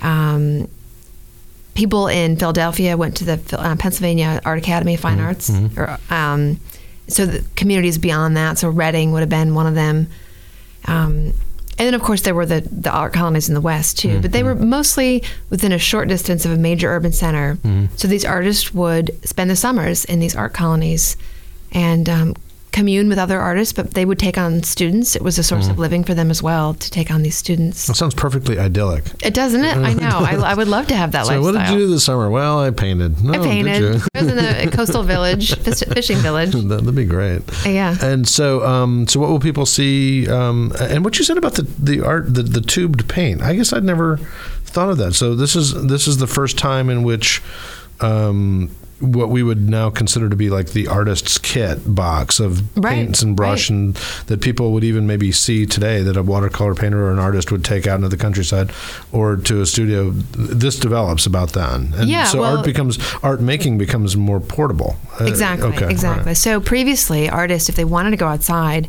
Um, 0.00 0.68
people 1.78 2.08
in 2.08 2.36
Philadelphia 2.36 2.96
went 2.96 3.16
to 3.16 3.24
the 3.24 3.40
uh, 3.56 3.76
Pennsylvania 3.76 4.40
Art 4.44 4.58
Academy 4.58 4.94
of 4.94 5.00
Fine 5.00 5.20
Arts. 5.20 5.48
Or, 5.78 5.98
um, 6.10 6.58
so 7.06 7.24
the 7.24 7.44
communities 7.54 7.98
beyond 7.98 8.36
that, 8.36 8.58
so 8.58 8.68
Reading 8.68 9.12
would 9.12 9.20
have 9.20 9.28
been 9.28 9.54
one 9.54 9.68
of 9.68 9.76
them. 9.76 10.08
Um, 10.86 11.32
and 11.78 11.86
then, 11.86 11.94
of 11.94 12.02
course, 12.02 12.22
there 12.22 12.34
were 12.34 12.46
the, 12.46 12.62
the 12.62 12.90
art 12.90 13.12
colonies 13.12 13.48
in 13.48 13.54
the 13.54 13.60
West, 13.60 13.96
too. 14.00 14.20
But 14.20 14.32
they 14.32 14.42
were 14.42 14.56
mostly 14.56 15.22
within 15.50 15.70
a 15.70 15.78
short 15.78 16.08
distance 16.08 16.44
of 16.44 16.50
a 16.50 16.56
major 16.56 16.88
urban 16.88 17.12
center. 17.12 17.56
So 17.96 18.08
these 18.08 18.24
artists 18.24 18.74
would 18.74 19.16
spend 19.24 19.48
the 19.48 19.54
summers 19.54 20.04
in 20.04 20.18
these 20.18 20.34
art 20.34 20.52
colonies 20.54 21.16
and 21.70 22.08
um, 22.08 22.34
commune 22.72 23.08
with 23.08 23.18
other 23.18 23.40
artists, 23.40 23.72
but 23.72 23.94
they 23.94 24.04
would 24.04 24.18
take 24.18 24.38
on 24.38 24.62
students. 24.62 25.16
It 25.16 25.22
was 25.22 25.38
a 25.38 25.42
source 25.42 25.68
of 25.68 25.78
living 25.78 26.04
for 26.04 26.14
them 26.14 26.30
as 26.30 26.42
well 26.42 26.74
to 26.74 26.90
take 26.90 27.10
on 27.10 27.22
these 27.22 27.36
students. 27.36 27.86
That 27.86 27.94
sounds 27.96 28.14
perfectly 28.14 28.58
idyllic. 28.58 29.04
It 29.24 29.34
doesn't 29.34 29.64
it? 29.64 29.76
I 29.76 29.94
know. 29.94 30.18
I, 30.20 30.34
I 30.50 30.54
would 30.54 30.68
love 30.68 30.86
to 30.88 30.96
have 30.96 31.12
that 31.12 31.26
So 31.26 31.32
lifestyle. 31.40 31.52
what 31.54 31.58
did 31.66 31.72
you 31.72 31.78
do 31.86 31.90
this 31.90 32.04
summer? 32.04 32.30
Well, 32.30 32.60
I 32.60 32.70
painted. 32.70 33.22
No, 33.24 33.32
I 33.32 33.38
painted. 33.38 34.02
I 34.14 34.20
was 34.22 34.28
in 34.28 34.36
the 34.36 34.70
coastal 34.76 35.02
village, 35.02 35.54
fishing 35.58 36.18
village. 36.18 36.52
That- 36.68 36.78
That'd 36.80 36.94
be 36.94 37.04
great. 37.04 37.42
Yeah. 37.66 37.96
And 38.00 38.28
so, 38.28 38.64
um, 38.66 39.08
so 39.08 39.18
what 39.20 39.30
will 39.30 39.40
people 39.40 39.66
see? 39.66 40.28
Um, 40.28 40.72
and 40.80 41.04
what 41.04 41.18
you 41.18 41.24
said 41.24 41.36
about 41.38 41.54
the, 41.54 41.62
the 41.62 42.00
art, 42.04 42.32
the, 42.34 42.42
the 42.42 42.60
tubed 42.60 43.08
paint. 43.08 43.42
I 43.42 43.54
guess 43.54 43.72
I'd 43.72 43.84
never 43.84 44.18
thought 44.64 44.90
of 44.90 44.98
that. 44.98 45.14
So 45.14 45.34
this 45.34 45.56
is 45.56 45.86
this 45.86 46.06
is 46.06 46.18
the 46.18 46.26
first 46.26 46.58
time 46.58 46.88
in 46.90 47.02
which 47.02 47.42
um, 48.00 48.70
what 49.00 49.28
we 49.28 49.42
would 49.42 49.68
now 49.70 49.90
consider 49.90 50.28
to 50.28 50.34
be 50.36 50.50
like 50.50 50.68
the 50.70 50.88
artist's 50.88 51.38
kit 51.38 51.78
box 51.94 52.40
of 52.40 52.76
Right, 52.76 52.94
paints 52.96 53.22
and 53.22 53.36
brush, 53.36 53.70
right. 53.70 53.76
and 53.76 53.94
that 54.26 54.40
people 54.40 54.72
would 54.72 54.82
even 54.84 55.06
maybe 55.06 55.30
see 55.32 55.66
today 55.66 56.02
that 56.02 56.16
a 56.16 56.22
watercolor 56.22 56.74
painter 56.74 57.04
or 57.06 57.12
an 57.12 57.18
artist 57.18 57.52
would 57.52 57.64
take 57.64 57.86
out 57.86 57.96
into 57.96 58.08
the 58.08 58.16
countryside 58.16 58.72
or 59.12 59.36
to 59.36 59.60
a 59.60 59.66
studio. 59.66 60.10
This 60.10 60.78
develops 60.78 61.26
about 61.26 61.52
then, 61.52 61.92
and 61.96 62.08
Yeah, 62.10 62.24
so 62.24 62.40
well- 62.40 62.56
art 62.56 62.64
becomes 62.64 62.98
art 63.22 63.40
making 63.40 63.78
becomes 63.78 64.16
more 64.16 64.40
portable. 64.40 64.96
Uh, 65.20 65.24
Exactly. 65.26 65.68
okay, 65.68 65.88
exactly. 65.90 66.26
right. 66.26 66.36
So 66.36 66.60
previously, 66.60 67.28
artists, 67.30 67.68
if 67.68 67.76
they 67.76 67.84
wanted 67.84 68.10
to 68.10 68.16
go 68.16 68.26
outside, 68.26 68.88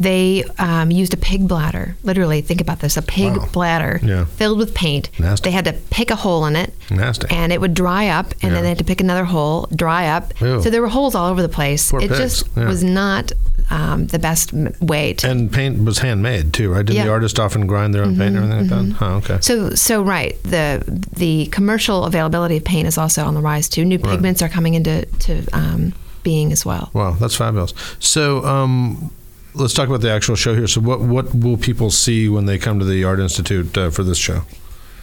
they 0.00 0.44
um, 0.58 0.90
used 0.90 1.12
a 1.14 1.16
pig 1.16 1.48
bladder. 1.48 1.96
Literally, 2.02 2.40
think 2.40 2.60
about 2.60 2.80
this: 2.80 2.96
a 2.96 3.02
pig 3.02 3.36
Wow. 3.36 3.48
bladder 3.52 4.00
Yeah. 4.02 4.24
filled 4.24 4.58
with 4.58 4.74
paint. 4.74 5.10
Nasty. 5.18 5.48
They 5.50 5.54
had 5.54 5.64
to 5.64 5.72
pick 5.90 6.10
a 6.10 6.16
hole 6.16 6.46
in 6.46 6.56
it, 6.56 6.72
Nasty. 6.90 7.26
and 7.30 7.52
it 7.52 7.60
would 7.60 7.74
dry 7.74 8.08
up, 8.08 8.32
and 8.42 8.42
Yeah. 8.44 8.50
then 8.50 8.62
they 8.62 8.68
had 8.68 8.78
to 8.78 8.84
pick 8.84 9.00
another 9.00 9.24
hole, 9.24 9.68
dry 9.74 10.06
up. 10.08 10.32
Ew. 10.40 10.62
So 10.62 10.70
there 10.70 10.80
were 10.82 10.88
holes 10.88 11.14
all 11.14 11.28
over 11.30 11.42
the 11.42 11.48
place. 11.48 11.90
Poor 11.90 12.00
it 12.00 12.08
pigs. 12.08 12.18
just 12.18 12.48
Yeah. 12.56 12.66
was 12.66 12.82
not 12.84 13.32
um, 13.70 14.06
the 14.06 14.18
best 14.18 14.52
way 14.80 15.12
to. 15.14 15.28
And 15.28 15.52
paint 15.52 15.84
was 15.84 15.98
handmade 15.98 16.52
too, 16.54 16.70
right? 16.72 16.86
Did 16.86 16.94
Yeah. 16.94 17.00
Mm-hmm. 17.02 17.08
the 17.08 17.12
artist 17.12 17.38
often 17.38 17.66
grind 17.66 17.92
their 17.92 18.02
own 18.02 18.16
paint 18.16 18.34
and 18.36 18.50
everything 18.52 18.88
like 18.90 18.98
that? 18.98 19.04
Oh, 19.04 19.14
okay. 19.16 19.38
So, 19.42 19.70
so 19.74 20.00
right. 20.02 20.40
The 20.44 20.82
the 21.16 21.46
commercial 21.46 22.04
availability 22.04 22.56
of 22.56 22.64
paint 22.64 22.86
is 22.88 22.96
also 22.96 23.24
on 23.24 23.34
the 23.34 23.40
rise 23.40 23.68
too. 23.68 23.84
New 23.84 23.98
pigments 23.98 24.40
are 24.42 24.48
coming 24.48 24.74
into 24.74 25.04
to 25.06 25.44
um, 25.52 25.92
being 26.22 26.50
as 26.52 26.64
well. 26.64 26.88
Wow, 26.94 27.16
that's 27.20 27.34
fabulous. 27.34 27.74
So, 27.98 28.44
um, 28.46 29.10
let's 29.58 29.74
talk 29.74 29.88
about 29.88 30.00
the 30.00 30.10
actual 30.10 30.36
show 30.36 30.54
here. 30.54 30.66
So, 30.66 30.80
what 30.80 31.00
what 31.00 31.34
will 31.34 31.56
people 31.56 31.90
see 31.90 32.28
when 32.28 32.46
they 32.46 32.58
come 32.58 32.78
to 32.78 32.84
the 32.84 33.04
Art 33.04 33.20
Institute 33.20 33.76
uh, 33.76 33.90
for 33.90 34.02
this 34.04 34.18
show? 34.18 34.42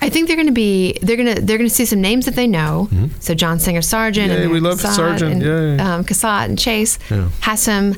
I 0.02 0.10
think 0.10 0.28
they're 0.28 0.36
going 0.36 0.48
to 0.48 0.54
be 0.54 0.98
they're 1.02 1.16
going 1.18 1.36
to 1.36 1.42
they're 1.42 1.58
going 1.58 1.70
to 1.70 1.74
see 1.76 1.86
some 1.86 2.02
names 2.02 2.26
that 2.26 2.36
they 2.36 2.48
know. 2.48 2.90
So 3.20 3.34
John 3.34 3.60
Singer 3.60 3.82
Sargent 3.82 4.32
Yay, 4.32 4.44
and 4.44 4.52
we 4.52 4.60
love 4.60 4.80
Cassatt 4.80 4.96
Sargent. 4.96 5.44
and 5.44 5.82
um, 5.82 6.04
Cassatt 6.04 6.46
and 6.46 6.60
Chase 6.60 7.00
Yeah. 7.10 7.30
Hassam. 7.42 7.96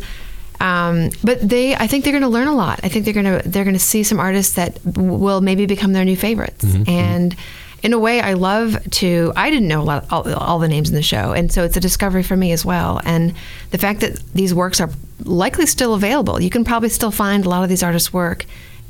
Um, 0.60 1.10
but 1.24 1.48
they, 1.48 1.76
I 1.76 1.86
think 1.86 2.04
they're 2.04 2.14
going 2.14 2.24
to 2.24 2.30
learn 2.30 2.48
a 2.48 2.56
lot. 2.56 2.80
I 2.82 2.90
think 2.90 3.06
they're 3.06 3.14
going 3.14 3.42
to 3.42 3.48
they're 3.48 3.64
going 3.64 3.76
to 3.76 3.80
see 3.80 4.04
some 4.04 4.20
artists 4.20 4.56
that 4.56 4.84
w- 4.86 5.14
will 5.14 5.42
maybe 5.42 5.66
become 5.68 5.94
their 5.94 6.06
new 6.06 6.16
favorites. 6.18 6.66
And 6.88 7.36
in 7.84 7.94
a 7.94 8.00
way, 8.00 8.20
I 8.22 8.34
love 8.34 8.78
to. 8.92 9.32
I 9.36 9.50
didn't 9.50 9.68
know 9.68 9.82
a 9.82 9.84
lot 9.84 10.06
all, 10.12 10.32
all 10.34 10.60
the 10.60 10.68
names 10.68 10.90
in 10.90 10.96
the 10.96 11.02
show, 11.04 11.32
and 11.32 11.52
so 11.52 11.64
it's 11.64 11.78
a 11.78 11.80
discovery 11.80 12.24
for 12.24 12.36
me 12.36 12.52
as 12.52 12.66
well. 12.66 13.00
And 13.06 13.34
the 13.72 13.78
fact 13.78 14.00
that 14.02 14.20
these 14.34 14.54
works 14.54 14.82
are 14.82 14.90
likely 15.24 15.66
still 15.66 15.94
available, 15.94 16.42
you 16.42 16.50
can 16.50 16.64
probably 16.64 16.90
still 16.90 17.12
find 17.12 17.46
a 17.46 17.50
lot 17.50 17.64
of 17.64 17.70
these 17.70 17.84
artists' 17.84 18.12
work. 18.14 18.46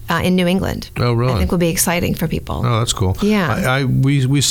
Uh, 0.09 0.21
in 0.23 0.37
New 0.37 0.47
England, 0.47 0.89
Oh, 0.95 1.11
really? 1.11 1.33
I 1.33 1.37
think 1.37 1.51
will 1.51 1.57
be 1.57 1.67
exciting 1.67 2.15
for 2.15 2.29
people. 2.29 2.61
Oh, 2.65 2.79
that's 2.79 2.93
cool. 2.93 3.17
Yeah. 3.21 3.53
I, 3.53 3.79
I 3.81 3.83
we 3.83 4.25
we 4.25 4.41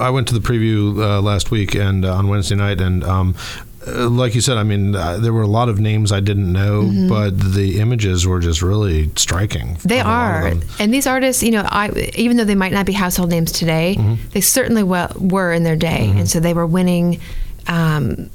I 0.00 0.08
went 0.08 0.26
to 0.28 0.32
the 0.32 0.40
preview 0.40 0.96
uh, 0.98 1.20
last 1.20 1.50
week 1.50 1.74
and 1.74 2.02
uh, 2.02 2.14
on 2.14 2.28
Wednesday 2.28 2.54
night, 2.54 2.80
and 2.80 3.04
um, 3.04 3.34
like 3.86 4.34
you 4.34 4.40
said, 4.40 4.56
I 4.56 4.62
mean, 4.64 4.94
uh, 4.94 5.18
there 5.18 5.32
were 5.32 5.42
a 5.42 5.46
lot 5.46 5.68
of 5.68 5.78
names 5.78 6.12
I 6.12 6.20
didn't 6.20 6.52
know, 6.52 6.82
Mm-hmm. 6.82 7.08
but 7.08 7.38
the 7.38 7.78
images 7.80 8.26
were 8.26 8.40
just 8.40 8.60
really 8.62 9.10
striking. 9.16 9.78
They 9.84 10.00
of 10.00 10.06
a 10.06 10.08
lot 10.08 10.46
of 10.52 10.62
are, 10.62 10.66
and 10.80 10.92
these 10.92 11.06
artists, 11.06 11.42
you 11.42 11.52
know, 11.52 11.62
I 11.64 12.10
even 12.16 12.36
though 12.36 12.44
they 12.44 12.54
might 12.54 12.72
not 12.72 12.86
be 12.86 12.92
household 12.92 13.30
names 13.30 13.52
today, 13.52 13.96
Mm-hmm. 13.98 14.28
they 14.30 14.40
certainly 14.40 14.82
were 14.82 15.52
in 15.52 15.62
their 15.62 15.76
day, 15.76 16.10
and 16.16 16.28
so 16.28 16.40
they 16.40 16.54
were 16.54 16.66
winning 16.66 17.20
um, 17.68 18.30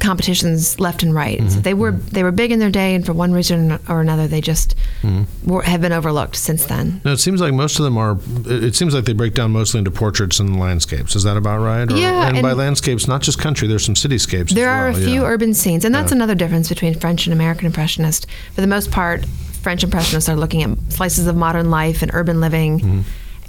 competitions 0.00 0.78
left 0.80 1.02
and 1.02 1.14
right. 1.14 1.38
Mm-hmm. 1.38 1.48
So 1.48 1.60
they 1.60 1.74
were 1.74 1.92
they 1.92 2.22
were 2.22 2.32
big 2.32 2.50
in 2.52 2.58
their 2.58 2.70
day, 2.70 2.94
and 2.94 3.04
for 3.06 3.12
one 3.12 3.32
reason 3.32 3.78
or 3.88 4.00
another, 4.00 4.26
they 4.26 4.40
just 4.40 4.74
Mm-hmm. 5.02 5.50
were, 5.50 5.62
have 5.62 5.80
been 5.80 5.92
overlooked 5.92 6.36
since 6.36 6.66
then. 6.66 7.00
No, 7.04 7.12
it 7.12 7.18
seems 7.18 7.40
like 7.40 7.54
most 7.54 7.78
of 7.78 7.84
them 7.84 7.96
are. 7.96 8.18
It 8.46 8.74
seems 8.74 8.94
like 8.94 9.04
they 9.04 9.14
break 9.14 9.34
down 9.34 9.50
mostly 9.52 9.78
into 9.78 9.90
portraits 9.90 10.38
and 10.40 10.60
landscapes. 10.60 11.16
Is 11.16 11.22
that 11.22 11.36
about 11.38 11.60
right? 11.60 11.90
Or- 11.90 11.96
Yeah, 11.96 12.28
And, 12.28 12.42
by 12.42 12.52
landscapes, 12.52 13.08
not 13.08 13.22
just 13.22 13.38
country. 13.38 13.66
There's 13.66 13.84
some 13.84 13.94
cityscapes. 13.94 14.50
There 14.50 14.68
are 14.70 14.88
a 14.88 14.94
few 14.94 15.22
yeah. 15.22 15.26
urban 15.26 15.54
scenes, 15.54 15.84
and 15.86 15.94
that's 15.94 16.10
Yeah. 16.10 16.16
another 16.16 16.34
difference 16.34 16.68
between 16.68 16.94
French 16.94 17.26
and 17.26 17.32
American 17.32 17.66
Impressionists. 17.66 18.26
For 18.54 18.60
the 18.60 18.66
most 18.66 18.90
part, 18.90 19.24
French 19.62 19.82
Impressionists 19.84 20.28
are 20.28 20.36
looking 20.36 20.62
at 20.62 20.70
slices 20.92 21.26
of 21.26 21.36
modern 21.36 21.70
life 21.70 22.02
and 22.02 22.10
urban 22.14 22.40
living, 22.40 22.80
Mm-hmm. 22.80 23.00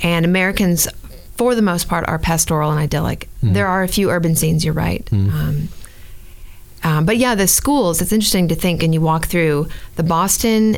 and 0.04 0.26
Americans, 0.26 0.88
for 1.36 1.54
the 1.56 1.62
most 1.62 1.88
part, 1.90 2.08
are 2.08 2.18
pastoral 2.20 2.72
and 2.72 2.80
idyllic. 2.80 3.28
Mm-hmm. 3.44 3.54
There 3.54 3.68
are 3.68 3.84
a 3.84 3.88
few 3.88 4.10
urban 4.10 4.36
scenes. 4.36 4.64
You're 4.64 4.74
right. 4.74 5.08
Um, 5.12 5.68
um, 6.84 7.06
but 7.06 7.18
yeah, 7.18 7.36
the 7.36 7.48
schools. 7.48 8.02
It's 8.02 8.12
interesting 8.12 8.48
to 8.50 8.56
think, 8.56 8.84
and 8.84 8.94
you 8.94 9.02
walk 9.02 9.26
through 9.28 9.68
the 9.96 10.04
Boston 10.04 10.78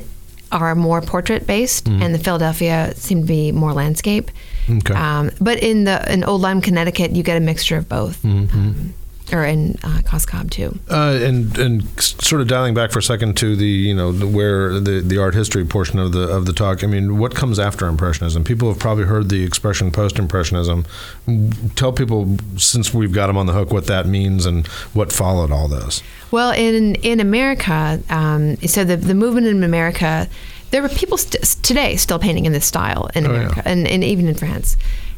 are 0.52 0.76
more 0.76 1.02
portrait 1.02 1.48
based, 1.48 1.88
and 1.88 2.14
the 2.14 2.20
Philadelphia 2.20 2.94
seem 2.96 3.22
to 3.22 3.28
be 3.28 3.52
more 3.52 3.74
landscape. 3.74 4.30
Mm-hmm. 4.68 4.78
Okay. 4.78 4.94
Um, 4.94 5.32
but 5.42 5.58
in 5.64 5.86
the 5.86 6.12
in 6.14 6.24
Old 6.24 6.42
Lyme, 6.42 6.62
Connecticut, 6.62 7.12
you 7.12 7.24
get 7.24 7.38
a 7.38 7.40
mixture 7.40 7.78
of 7.78 7.90
both, 7.90 8.22
Mm-hmm. 8.22 8.58
um, 8.60 8.94
or 9.34 9.44
in 9.44 9.78
uh, 9.84 10.02
Cos 10.06 10.26
Cob 10.26 10.52
too. 10.52 10.78
Uh, 10.90 11.20
and 11.22 11.58
and 11.58 12.00
sort 12.00 12.42
of 12.42 12.48
dialing 12.48 12.74
back 12.74 12.92
for 12.92 13.00
a 13.00 13.04
second 13.04 13.36
to 13.38 13.56
the 13.56 13.66
you 13.66 13.94
know 13.94 14.12
the, 14.12 14.28
where 14.28 14.80
the, 14.80 15.02
the 15.02 15.18
art 15.18 15.34
history 15.34 15.66
portion 15.66 16.00
of 16.00 16.12
the 16.12 16.22
of 16.30 16.46
the 16.46 16.54
talk. 16.54 16.84
I 16.84 16.88
mean, 16.88 17.18
what 17.18 17.36
comes 17.36 17.60
after 17.60 17.88
impressionism? 17.88 18.44
People 18.44 18.70
have 18.70 18.80
probably 18.80 19.06
heard 19.06 19.30
the 19.30 19.44
expression 19.44 19.92
post 19.92 20.20
impressionism. 20.20 20.86
Tell 21.76 21.92
people 21.92 22.38
since 22.58 22.94
we've 22.94 23.12
got 23.12 23.28
them 23.28 23.38
on 23.38 23.48
the 23.48 23.54
hook 23.54 23.72
what 23.72 23.88
that 23.88 24.06
means 24.06 24.46
and 24.46 24.68
what 24.94 25.12
followed 25.12 25.52
all 25.52 25.68
this. 25.68 26.04
Well, 26.32 26.52
in 26.52 26.96
in 26.96 27.20
America, 27.20 28.02
um, 28.10 28.58
so 28.58 28.84
the 28.84 28.96
the 28.96 29.16
movement 29.16 29.48
in 29.48 29.64
America, 29.64 30.30
there 30.74 30.82
were 30.82 30.90
people 30.90 31.18
st- 31.18 31.44
today 31.64 31.96
still 31.96 32.18
painting 32.20 32.46
in 32.46 32.52
this 32.52 32.66
style 32.66 33.10
in 33.16 33.26
Oh, 33.26 33.32
yeah. 33.32 33.36
America, 33.38 33.62
and, 33.66 33.88
and 33.88 34.04
even 34.04 34.28
in 34.28 34.34
France. 34.36 34.76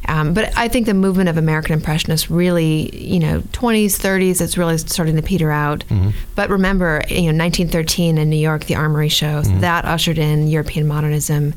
Um, 0.08 0.34
but 0.34 0.56
I 0.56 0.68
think 0.68 0.86
the 0.86 0.94
movement 0.94 1.28
of 1.28 1.36
American 1.36 1.72
Impressionists 1.72 2.30
really, 2.30 2.94
you 2.96 3.18
know, 3.18 3.40
20s, 3.52 3.98
30s, 3.98 4.40
it's 4.40 4.56
really 4.56 4.78
starting 4.78 5.16
to 5.16 5.22
peter 5.22 5.50
out. 5.50 5.80
Mm-hmm. 5.88 6.10
But 6.36 6.48
remember, 6.50 7.02
you 7.08 7.22
know, 7.32 7.36
1913 7.44 8.16
in 8.18 8.30
New 8.30 8.36
York, 8.36 8.66
the 8.66 8.76
Armory 8.76 9.08
Show, 9.08 9.42
Mm-hmm. 9.42 9.60
that 9.60 9.84
ushered 9.84 10.18
in 10.18 10.46
European 10.46 10.86
modernism. 10.86 11.54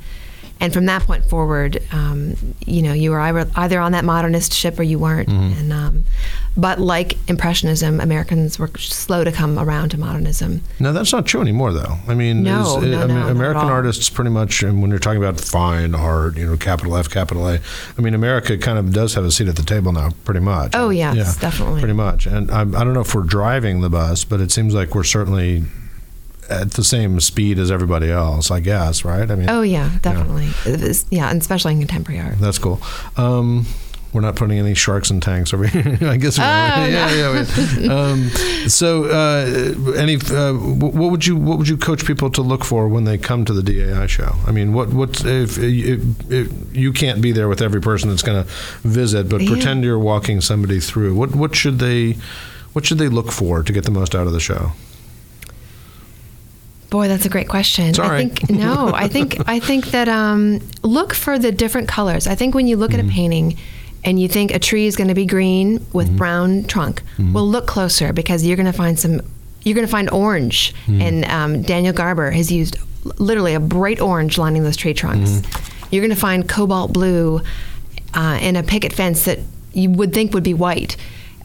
And 0.61 0.73
from 0.73 0.87
that 0.87 1.03
point 1.03 1.25
forward, 1.25 1.81
um, 1.93 2.35
you 2.65 2.81
know, 2.81 2.91
you 2.93 3.11
were 3.11 3.19
either- 3.21 3.79
on 3.79 3.91
that 3.93 4.03
modernist 4.03 4.53
ship 4.53 4.77
or 4.77 4.83
you 4.83 4.99
weren't. 4.99 5.29
Mm-hmm. 5.29 5.59
And 5.59 5.73
um, 5.73 6.03
but 6.57 6.79
like 6.79 7.17
Impressionism, 7.29 8.01
Americans 8.01 8.59
were 8.59 8.69
slow 8.77 9.23
to 9.23 9.31
come 9.31 9.57
around 9.57 9.89
to 9.89 9.97
modernism. 9.97 10.61
No, 10.79 10.91
that's 10.91 11.13
not 11.13 11.25
true 11.25 11.39
anymore, 11.39 11.71
though. 11.71 11.95
I 12.07 12.13
mean, 12.13 12.43
No, 12.43 12.61
is- 12.81 12.87
no, 12.89 13.01
I 13.03 13.05
mean, 13.05 13.15
no, 13.15 13.19
not 13.19 13.25
at 13.27 13.31
American 13.31 13.67
artists 13.67 14.09
pretty 14.09 14.31
much, 14.31 14.61
and 14.63 14.81
when 14.81 14.89
you're 14.89 14.99
talking 14.99 15.23
about 15.23 15.39
fine 15.39 15.95
art, 15.95 16.35
you 16.35 16.45
know, 16.45 16.57
capital 16.57 16.97
F, 16.97 17.09
capital 17.09 17.47
A. 17.47 17.59
I 17.97 18.01
mean, 18.01 18.13
America 18.13 18.57
kind 18.57 18.77
of 18.77 18.91
does 18.91 19.13
have 19.13 19.23
a 19.23 19.31
seat 19.31 19.47
at 19.47 19.55
the 19.55 19.63
table 19.63 19.93
now, 19.93 20.09
pretty 20.25 20.41
much. 20.41 20.71
Oh, 20.75 20.89
yes, 20.89 21.37
definitely. 21.37 21.79
pretty 21.79 21.93
much. 21.93 22.25
And 22.25 22.51
I, 22.51 22.61
I 22.61 22.65
don't 22.65 22.93
know 22.93 23.01
if 23.01 23.15
we're 23.15 23.21
driving 23.23 23.79
the 23.79 23.89
bus, 23.89 24.25
but 24.25 24.41
it 24.41 24.51
seems 24.51 24.73
like 24.73 24.93
we're 24.93 25.03
certainly 25.05 25.63
at 26.49 26.71
the 26.71 26.83
same 26.83 27.19
speed 27.19 27.59
as 27.59 27.71
everybody 27.71 28.09
else. 28.11 28.51
I 28.51 28.59
guess, 28.59 29.05
right? 29.05 29.29
I 29.29 29.35
mean, 29.35 29.49
Oh 29.49 29.61
yeah, 29.61 29.91
definitely. 30.01 30.49
It 30.65 30.81
was- 30.81 31.05
yeah, 31.11 31.29
and 31.29 31.41
especially 31.41 31.73
in 31.73 31.79
contemporary 31.79 32.21
art. 32.21 32.39
that's 32.39 32.59
cool. 32.59 32.81
Um, 33.17 33.65
we're 34.11 34.21
not 34.21 34.35
putting 34.35 34.57
any 34.57 34.73
sharks 34.73 35.11
in 35.11 35.21
tanks 35.21 35.53
over 35.53 35.67
here. 35.75 35.97
I 36.01 36.17
guess. 36.17 36.39
Oh, 36.39 36.41
yeah, 36.41 37.11
yeah. 37.13 37.77
we- 37.77 37.89
um, 37.89 38.29
so, 38.67 39.03
uh, 39.05 39.93
any, 39.95 40.15
uh, 40.15 40.53
what 40.53 41.11
would 41.11 41.27
you 41.27 41.35
what 41.35 41.59
would 41.59 41.67
you 41.67 41.77
coach 41.77 42.05
people 42.07 42.31
to 42.31 42.41
look 42.41 42.63
for 42.65 42.87
when 42.87 43.03
they 43.03 43.19
come 43.19 43.45
to 43.45 43.53
the 43.53 43.61
DAI 43.61 44.07
show? 44.07 44.33
I 44.47 44.51
mean, 44.51 44.73
what 44.73 44.89
what 44.93 45.23
if, 45.23 45.59
if, 45.59 46.31
if 46.31 46.51
you 46.75 46.91
can't 46.91 47.21
be 47.21 47.31
there 47.31 47.47
with 47.47 47.61
every 47.61 47.81
person 47.81 48.09
that's 48.09 48.23
going 48.23 48.43
to 48.43 48.49
visit, 48.81 49.29
but 49.29 49.41
Yeah. 49.41 49.51
pretend 49.51 49.83
you're 49.83 49.99
walking 49.99 50.41
somebody 50.41 50.79
through. 50.79 51.13
What 51.13 51.35
what 51.35 51.55
should 51.55 51.77
they 51.77 52.17
what 52.73 52.85
should 52.87 52.97
they 52.97 53.09
look 53.09 53.31
for 53.31 53.61
to 53.61 53.71
get 53.73 53.83
the 53.85 53.91
most 53.91 54.15
out 54.15 54.25
of 54.25 54.33
the 54.33 54.39
show? 54.39 54.71
Boy, 56.89 57.07
that's 57.07 57.25
a 57.25 57.29
great 57.29 57.47
question. 57.47 57.85
It's 57.85 57.99
all 57.99 58.05
I 58.05 58.09
right. 58.09 58.31
think 58.39 58.49
no, 58.49 58.91
I 58.93 59.07
think 59.07 59.37
I 59.47 59.59
think 59.59 59.87
that 59.91 60.07
um, 60.07 60.59
look 60.81 61.13
for 61.13 61.37
the 61.37 61.51
different 61.51 61.87
colors. 61.87 62.25
I 62.27 62.35
think 62.35 62.55
when 62.55 62.67
you 62.67 62.77
look 62.77 62.91
Mm-hmm. 62.91 62.99
at 63.07 63.13
a 63.13 63.15
painting 63.15 63.57
and 64.03 64.19
you 64.19 64.27
think 64.27 64.51
a 64.51 64.59
tree 64.59 64.87
is 64.87 64.95
going 64.95 65.09
to 65.09 65.13
be 65.13 65.25
green 65.25 65.85
with 65.93 66.07
Mm-hmm. 66.07 66.17
brown 66.17 66.63
trunk, 66.63 67.03
well, 67.33 67.47
look 67.47 67.67
closer 67.67 68.11
because 68.13 68.43
you're 68.45 68.57
going 68.57 68.71
to 68.71 68.77
find 68.77 68.97
some. 68.97 69.21
You're 69.63 69.75
going 69.75 69.85
to 69.85 69.91
find 69.91 70.09
orange, 70.09 70.73
Mm-hmm. 70.87 71.01
and 71.01 71.25
um, 71.25 71.61
Daniel 71.61 71.93
Garber 71.93 72.31
has 72.31 72.51
used 72.51 72.77
literally 73.19 73.53
a 73.53 73.59
bright 73.59 73.99
orange 74.01 74.37
lining 74.37 74.63
those 74.63 74.77
tree 74.77 74.93
trunks. 74.93 75.29
Mm-hmm. 75.29 75.85
You're 75.93 76.01
going 76.01 76.15
to 76.15 76.19
find 76.21 76.47
cobalt 76.49 76.91
blue 76.93 77.41
uh, 78.13 78.39
in 78.41 78.55
a 78.55 78.63
picket 78.63 78.93
fence 78.93 79.25
that 79.25 79.39
you 79.73 79.89
would 79.91 80.13
think 80.13 80.33
would 80.33 80.43
be 80.43 80.53
white. 80.55 80.95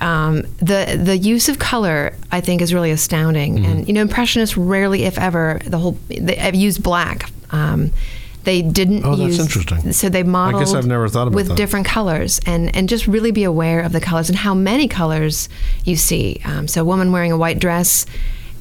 Um, 0.00 0.42
the 0.58 1.00
the 1.02 1.16
use 1.16 1.48
of 1.48 1.58
color, 1.58 2.12
I 2.32 2.40
think, 2.40 2.60
is 2.62 2.74
really 2.74 2.90
astounding. 2.90 3.56
Mm-hmm. 3.56 3.64
And 3.64 3.88
you 3.88 3.94
know, 3.94 4.02
impressionists 4.02 4.56
rarely, 4.56 5.04
if 5.04 5.18
ever, 5.18 5.60
the 5.64 5.78
whole 5.78 5.96
they 6.08 6.34
have 6.36 6.54
used 6.54 6.82
black. 6.82 7.30
Um, 7.50 7.90
they 8.42 8.60
didn't 8.60 9.06
Oh, 9.06 9.16
that's 9.16 9.38
use. 9.38 9.40
interesting. 9.40 9.92
So 9.92 10.10
they 10.10 10.22
modeled. 10.22 10.62
I 10.62 10.64
guess 10.66 10.74
I've 10.74 10.86
never 10.86 11.08
thought 11.08 11.28
about 11.28 11.36
with 11.36 11.48
that. 11.48 11.56
different 11.56 11.86
colors, 11.86 12.40
and 12.44 12.74
and 12.76 12.88
just 12.90 13.06
really 13.06 13.30
be 13.30 13.44
aware 13.44 13.80
of 13.80 13.92
the 13.92 14.00
colors 14.00 14.28
and 14.28 14.36
how 14.36 14.52
many 14.54 14.86
colors 14.88 15.48
you 15.84 15.96
see. 15.96 16.40
Um, 16.44 16.68
so, 16.68 16.82
a 16.82 16.84
woman 16.84 17.10
wearing 17.10 17.32
a 17.32 17.38
white 17.38 17.58
dress, 17.58 18.04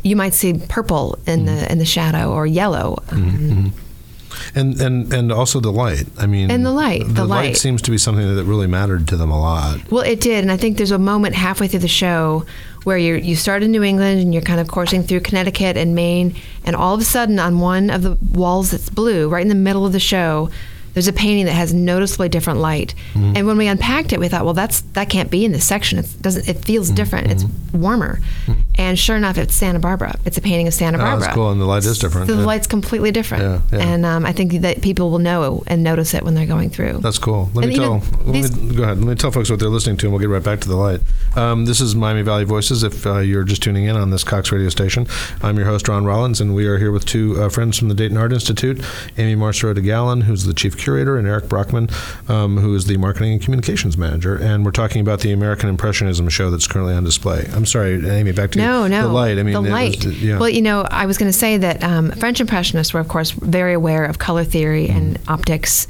you 0.04 0.16
might 0.16 0.34
see 0.34 0.54
purple 0.54 1.20
in 1.28 1.46
Mm-hmm. 1.46 1.46
the 1.48 1.72
in 1.72 1.78
the 1.80 1.86
shadow 1.86 2.32
or 2.32 2.48
yellow. 2.48 3.04
Um, 3.12 3.74
And 4.56 4.80
and 4.82 5.12
and 5.14 5.32
also 5.32 5.60
the 5.60 5.72
light. 5.72 6.06
I 6.18 6.26
mean, 6.26 6.52
And 6.52 6.66
the 6.66 6.72
light, 6.72 7.04
the 7.08 7.26
light 7.26 7.48
light. 7.50 7.58
seems 7.58 7.82
to 7.84 7.92
be 7.92 7.98
something 7.98 8.36
that 8.36 8.44
really 8.46 8.68
mattered 8.68 9.08
to 9.10 9.18
them 9.18 9.32
a 9.32 9.40
lot. 9.40 9.92
Well, 9.92 10.04
it 10.04 10.22
did, 10.22 10.44
and 10.44 10.52
I 10.52 10.58
think 10.58 10.78
there's 10.78 10.92
a 10.92 11.00
moment 11.00 11.36
halfway 11.36 11.68
through 11.68 11.80
the 11.82 11.88
show 11.88 12.46
where 12.84 12.98
you 12.98 13.16
you 13.16 13.36
start 13.36 13.64
in 13.64 13.72
New 13.72 13.84
England 13.84 14.20
and 14.20 14.34
you're 14.34 14.44
kind 14.44 14.60
of 14.60 14.68
coursing 14.68 15.04
through 15.04 15.22
Connecticut 15.22 15.78
and 15.78 15.96
Maine, 15.96 16.36
and 16.66 16.76
all 16.76 16.94
of 16.96 17.02
a 17.02 17.06
sudden 17.06 17.40
on 17.40 17.60
one 17.60 17.90
of 17.90 18.02
the 18.04 18.18
walls 18.34 18.72
that's 18.72 18.90
blue, 18.90 19.30
right 19.30 19.42
in 19.42 19.50
the 19.50 19.56
middle 19.56 19.86
of 19.86 19.94
the 19.94 20.00
show, 20.00 20.50
there's 20.94 21.08
a 21.08 21.14
painting 21.14 21.46
that 21.46 21.54
has 21.54 21.74
noticeably 21.74 22.30
different 22.30 22.60
light. 22.60 22.94
Mm-hmm. 23.14 23.38
And 23.38 23.48
when 23.48 23.58
we 23.58 23.68
unpacked 23.68 24.14
it, 24.14 24.20
we 24.20 24.28
thought, 24.28 24.46
well, 24.46 24.54
that's 24.54 24.82
that 24.94 25.10
can't 25.10 25.32
be 25.32 25.44
in 25.46 25.52
this 25.54 25.66
section. 25.66 25.98
It 26.00 26.08
doesn't. 26.22 26.48
It 26.48 26.66
feels 26.66 26.88
Mm-hmm. 26.88 26.96
different. 26.96 27.32
It's 27.32 27.46
warmer. 27.74 28.20
And 28.76 28.98
sure 28.98 29.16
enough, 29.16 29.38
it's 29.38 29.54
Santa 29.54 29.80
Barbara. 29.80 30.18
It's 30.26 30.38
a 30.38 30.42
painting 30.42 30.68
of 30.68 30.74
Santa 30.74 30.98
Oh, 30.98 31.02
that's 31.02 31.20
Barbara. 31.28 31.34
cool, 31.36 31.52
and 31.52 31.62
the 31.62 31.66
light 31.66 31.86
is 31.86 32.00
different, 32.00 32.28
The 32.28 32.34
yeah. 32.36 32.44
light's 32.46 32.66
completely 32.66 33.12
different. 33.12 33.44
Yeah, 33.72 33.78
yeah. 33.78 33.86
And 33.88 34.06
um, 34.06 34.26
I 34.26 34.32
think 34.32 34.54
that 34.62 34.82
people 34.82 35.12
will 35.12 35.20
know 35.20 35.64
and 35.68 35.84
notice 35.84 36.14
it 36.16 36.24
when 36.24 36.34
they're 36.34 36.48
going 36.48 36.72
through. 36.72 37.00
That's 37.00 37.20
cool. 37.20 37.52
Let 37.54 37.66
And, 37.66 37.74
me 37.74 37.80
tell. 37.80 37.96
know, 38.00 38.04
let 38.26 38.34
these- 38.34 38.56
me, 38.60 38.76
go 38.76 38.84
ahead. 38.84 38.98
Let 38.98 39.08
me 39.08 39.16
tell 39.16 39.30
folks 39.32 39.50
what 39.52 39.60
they're 39.60 39.70
listening 39.70 39.98
to, 39.98 40.08
and 40.08 40.14
we'll 40.14 40.20
get 40.22 40.30
right 40.30 40.44
back 40.44 40.60
to 40.62 40.68
the 40.68 40.76
light. 40.76 41.02
Um, 41.36 41.66
this 41.66 41.80
is 41.82 41.96
Miami 41.96 42.24
Valley 42.24 42.46
Voices. 42.46 42.82
If 42.84 43.06
uh, 43.06 43.20
you're 43.20 43.44
just 43.44 43.62
tuning 43.62 43.86
in 43.86 43.96
on 43.96 44.10
this 44.10 44.24
Cox 44.24 44.52
radio 44.52 44.70
station, 44.70 45.06
I'm 45.44 45.56
your 45.58 45.68
host 45.68 45.88
Ron 45.88 46.06
Rollins, 46.06 46.42
and 46.42 46.56
we 46.56 46.66
are 46.66 46.80
here 46.80 46.92
with 46.92 47.06
two 47.06 47.40
uh, 47.42 47.50
friends 47.50 47.78
from 47.78 47.90
the 47.90 47.96
Dayton 47.96 48.18
Art 48.18 48.34
Institute: 48.34 48.84
Aimee 49.18 49.36
Marcereau 49.36 49.76
DeGalan, 49.76 50.24
who's 50.24 50.46
the 50.46 50.54
chief 50.54 50.78
curator, 50.78 51.18
and 51.18 51.28
Eric 51.28 51.48
Brockman, 51.48 51.90
um, 52.28 52.58
who 52.58 52.74
is 52.76 52.86
the 52.86 52.98
marketing 52.98 53.34
and 53.34 53.42
communications 53.42 53.98
manager. 54.00 54.36
And 54.36 54.66
we're 54.66 54.72
talking 54.72 55.02
about 55.02 55.20
the 55.20 55.32
American 55.32 55.70
Impressionism 55.70 56.28
show 56.30 56.50
that's 56.50 56.66
currently 56.68 56.96
on 56.96 57.04
display. 57.04 57.48
I'm 57.54 57.68
sorry, 57.68 58.10
Amy. 58.10 58.32
Back 58.32 58.52
to 58.52 58.60
you. 58.60 58.63
No, 58.66 58.88
no, 58.88 59.08
the 59.08 59.14
light. 59.14 59.38
I 59.38 59.44
mean, 59.44 59.54
the 59.54 59.62
light. 59.62 60.04
Was, 60.06 60.24
yeah. 60.24 60.40
Well, 60.40 60.50
you 60.50 60.62
know, 60.62 60.82
I 60.90 61.06
was 61.06 61.18
going 61.18 61.32
to 61.32 61.38
say 61.38 61.58
that 61.58 61.84
um, 61.84 62.12
French 62.12 62.40
Impressionists 62.42 62.94
were, 62.94 63.00
of 63.00 63.08
course, 63.08 63.32
very 63.32 63.74
aware 63.74 64.06
of 64.06 64.20
color 64.20 64.44
theory 64.44 64.90
and 64.90 65.04
Mm-hmm. 65.18 65.32
optics, 65.34 65.88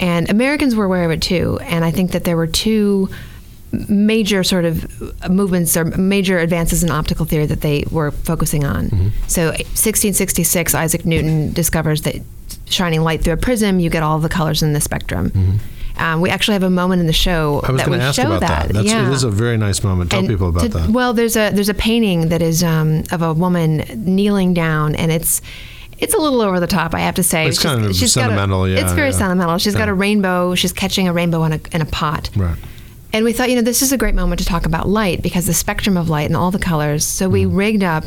and 0.00 0.30
Americans 0.30 0.74
were 0.74 0.84
aware 0.84 1.04
of 1.04 1.10
it 1.10 1.22
too. 1.22 1.58
And 1.62 1.84
I 1.84 1.90
think 1.90 2.12
that 2.12 2.24
there 2.24 2.36
were 2.36 2.46
two 2.46 3.08
major 3.88 4.42
sort 4.44 4.64
of 4.64 4.86
movements 5.30 5.76
or 5.76 5.84
major 5.84 6.38
advances 6.38 6.82
in 6.82 6.90
optical 6.90 7.26
theory 7.26 7.46
that 7.46 7.60
they 7.62 7.84
were 7.90 8.10
focusing 8.10 8.64
on. 8.64 8.86
Mm-hmm. 8.86 9.08
So, 9.26 9.46
1666, 9.48 10.74
Isaac 10.74 11.04
Newton 11.04 11.52
discovers 11.52 12.02
that 12.02 12.16
shining 12.66 13.02
light 13.02 13.22
through 13.22 13.34
a 13.34 13.36
prism, 13.36 13.80
you 13.80 13.90
get 13.90 14.02
all 14.02 14.18
the 14.18 14.28
colors 14.28 14.62
in 14.62 14.72
the 14.72 14.80
spectrum. 14.80 15.60
Um, 15.98 16.20
we 16.20 16.30
actually 16.30 16.54
have 16.54 16.62
a 16.62 16.70
moment 16.70 17.00
in 17.00 17.06
the 17.06 17.12
show. 17.12 17.60
I 17.64 17.72
was 17.72 17.80
that 17.80 17.86
going 17.86 17.98
we 17.98 18.02
to 18.02 18.08
ask 18.08 18.16
show 18.16 18.26
about 18.26 18.40
that. 18.40 18.68
That's, 18.68 18.86
yeah. 18.86 19.08
It 19.08 19.12
is 19.12 19.24
a 19.24 19.30
very 19.30 19.56
nice 19.56 19.82
moment. 19.82 20.10
Tell 20.10 20.20
And 20.20 20.28
people 20.28 20.48
about 20.50 20.62
to- 20.64 20.68
that. 20.68 20.90
Well, 20.90 21.12
there's 21.14 21.36
a 21.36 21.50
there's 21.50 21.68
a 21.70 21.74
painting 21.74 22.28
that 22.28 22.42
is 22.42 22.62
um, 22.62 23.04
of 23.12 23.22
a 23.22 23.32
woman 23.32 23.78
kneeling 23.96 24.52
down, 24.54 24.94
and 24.94 25.10
it's 25.10 25.40
it's 25.98 26.12
a 26.12 26.18
little 26.18 26.42
over 26.42 26.60
the 26.60 26.66
top, 26.66 26.94
I 26.94 26.98
have 27.00 27.14
to 27.14 27.22
say. 27.22 27.46
It's 27.48 27.58
kind 27.58 27.80
of 27.80 27.86
got 27.86 28.02
a- 28.02 28.08
sentimental, 28.08 28.68
yeah, 28.68 28.80
It's 28.84 28.92
very 28.92 29.08
yeah. 29.10 29.16
sentimental. 29.16 29.56
She's 29.58 29.74
got 29.74 29.88
a 29.88 29.94
rainbow. 29.94 30.54
She's 30.54 30.72
catching 30.72 31.08
a 31.08 31.12
rainbow 31.12 31.42
in 31.44 31.52
a 31.54 31.60
in 31.72 31.80
a 31.80 31.86
pot. 31.86 32.30
right. 32.36 32.56
And 33.12 33.24
we 33.24 33.32
thought, 33.32 33.48
you 33.48 33.56
know, 33.56 33.62
this 33.62 33.80
is 33.80 33.92
a 33.92 33.96
great 33.96 34.14
moment 34.14 34.40
to 34.40 34.44
talk 34.44 34.66
about 34.66 34.86
light 34.86 35.22
because 35.22 35.46
the 35.46 35.54
spectrum 35.54 35.96
of 35.96 36.10
light 36.10 36.26
and 36.26 36.36
all 36.36 36.50
the 36.50 36.58
colors. 36.58 37.02
So 37.06 37.30
we 37.30 37.44
Mm-hmm. 37.44 37.56
rigged 37.56 37.82
up 37.84 38.04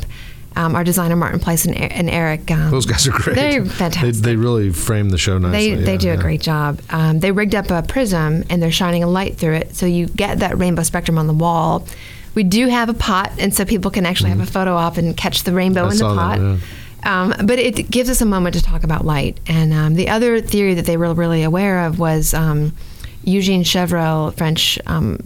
um, 0.59 0.75
our 0.75 0.83
designer 0.83 1.15
Martin 1.15 1.39
Place 1.39 1.63
and, 1.65 1.75
and 1.75 2.09
Eric. 2.09 2.51
Um, 2.51 2.69
Those 2.69 2.85
guys 2.85 3.07
are 3.07 3.11
great. 3.11 3.35
They're 3.35 3.63
fantastic. 3.65 4.23
they 4.23 4.35
really 4.35 4.71
frame 4.71 5.09
the 5.09 5.17
show 5.17 5.37
nicely. 5.37 5.75
They, 5.75 5.83
they 5.83 5.91
yeah, 5.93 5.97
do 5.97 6.11
a 6.11 6.17
great 6.17 6.41
job. 6.41 6.81
Um, 6.89 7.19
they 7.21 7.31
rigged 7.31 7.55
up 7.55 7.71
a 7.71 7.81
prism 7.81 8.43
and 8.49 8.61
they're 8.61 8.71
shining 8.71 9.01
a 9.01 9.07
light 9.07 9.37
through 9.37 9.53
it, 9.55 9.75
so 9.75 9.85
you 9.85 10.07
get 10.07 10.39
that 10.39 10.57
rainbow 10.57 10.83
spectrum 10.83 11.17
on 11.17 11.27
the 11.27 11.33
wall. 11.33 11.87
We 12.35 12.43
do 12.43 12.67
have 12.67 12.89
a 12.89 12.93
pot, 12.93 13.31
and 13.39 13.53
so 13.53 13.63
people 13.65 13.89
can 13.89 14.05
actually 14.05 14.29
have 14.31 14.41
a 14.41 14.45
photo 14.45 14.75
op 14.75 14.97
and 14.97 15.15
catch 15.15 15.43
the 15.43 15.53
rainbow 15.53 15.87
Mm-hmm. 15.87 15.89
I 15.89 15.91
in 15.91 15.97
the 15.97 15.97
saw 15.97 16.37
that, 16.37 16.59
pot. 17.03 17.39
Um, 17.39 17.47
but 17.47 17.57
it 17.59 17.89
gives 17.89 18.09
us 18.09 18.19
a 18.19 18.25
moment 18.25 18.55
to 18.55 18.61
talk 18.61 18.83
about 18.83 19.05
light. 19.05 19.39
And 19.47 19.73
um, 19.73 19.93
the 19.95 20.09
other 20.09 20.41
theory 20.41 20.73
that 20.73 20.85
they 20.85 20.97
were 20.97 21.13
really 21.13 21.43
aware 21.43 21.85
of 21.85 21.97
was 21.97 22.33
um, 22.33 22.73
Eugene 23.23 23.63
Chevreul, 23.63 24.33
French 24.35 24.77
um, 24.85 25.17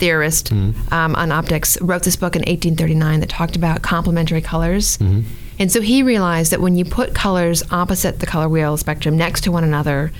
theorist 0.00 0.50
Mm-hmm. 0.52 0.92
um, 0.92 1.14
on 1.14 1.30
optics, 1.30 1.80
wrote 1.80 2.02
this 2.02 2.16
book 2.16 2.34
in 2.34 2.40
1839 2.40 3.20
that 3.20 3.28
talked 3.28 3.54
about 3.54 3.82
complementary 3.82 4.40
colors. 4.40 4.96
Mm-hmm. 4.98 5.20
And 5.60 5.70
so 5.70 5.80
he 5.82 6.02
realized 6.02 6.50
that 6.52 6.60
when 6.60 6.76
you 6.76 6.84
put 6.84 7.14
colors 7.14 7.62
opposite 7.70 8.18
the 8.18 8.26
color 8.26 8.48
wheel 8.48 8.76
spectrum 8.76 9.16
next 9.16 9.42
to 9.44 9.52
one 9.52 9.62
another, 9.62 10.10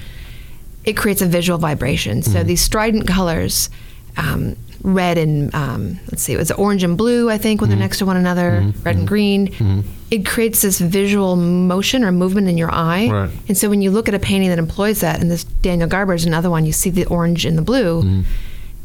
it 0.84 0.96
creates 0.96 1.22
a 1.22 1.26
visual 1.26 1.58
vibration. 1.58 2.20
Mm-hmm. 2.20 2.32
So 2.32 2.44
these 2.44 2.60
strident 2.62 3.06
colors, 3.08 3.70
um, 4.16 4.56
red 4.82 5.18
and 5.18 5.54
um, 5.54 5.98
let's 6.10 6.22
see, 6.22 6.32
it 6.32 6.38
was 6.38 6.50
orange 6.52 6.82
and 6.82 6.96
blue, 6.96 7.28
I 7.30 7.38
think, 7.38 7.60
when 7.60 7.68
Mm-hmm. 7.70 7.78
they're 7.78 7.86
next 7.88 7.98
to 7.98 8.06
one 8.06 8.16
another, 8.16 8.72
red 8.84 8.96
and 8.96 9.06
green. 9.08 9.84
It 10.10 10.26
creates 10.26 10.60
this 10.62 10.78
visual 10.80 11.36
motion 11.36 12.02
or 12.04 12.12
movement 12.12 12.48
in 12.48 12.58
your 12.58 12.70
eye. 12.72 13.08
Right. 13.10 13.30
And 13.48 13.56
so 13.56 13.68
when 13.70 13.80
you 13.82 13.90
look 13.90 14.08
at 14.08 14.14
a 14.14 14.18
painting 14.18 14.48
that 14.50 14.58
employs 14.58 15.00
that, 15.00 15.20
and 15.20 15.30
this 15.30 15.44
Daniel 15.44 15.88
Garber 15.88 16.14
is 16.14 16.24
another 16.26 16.50
one, 16.50 16.66
you 16.66 16.72
see 16.72 16.90
the 16.90 17.04
orange 17.06 17.44
and 17.46 17.56
the 17.56 17.62
blue. 17.62 18.24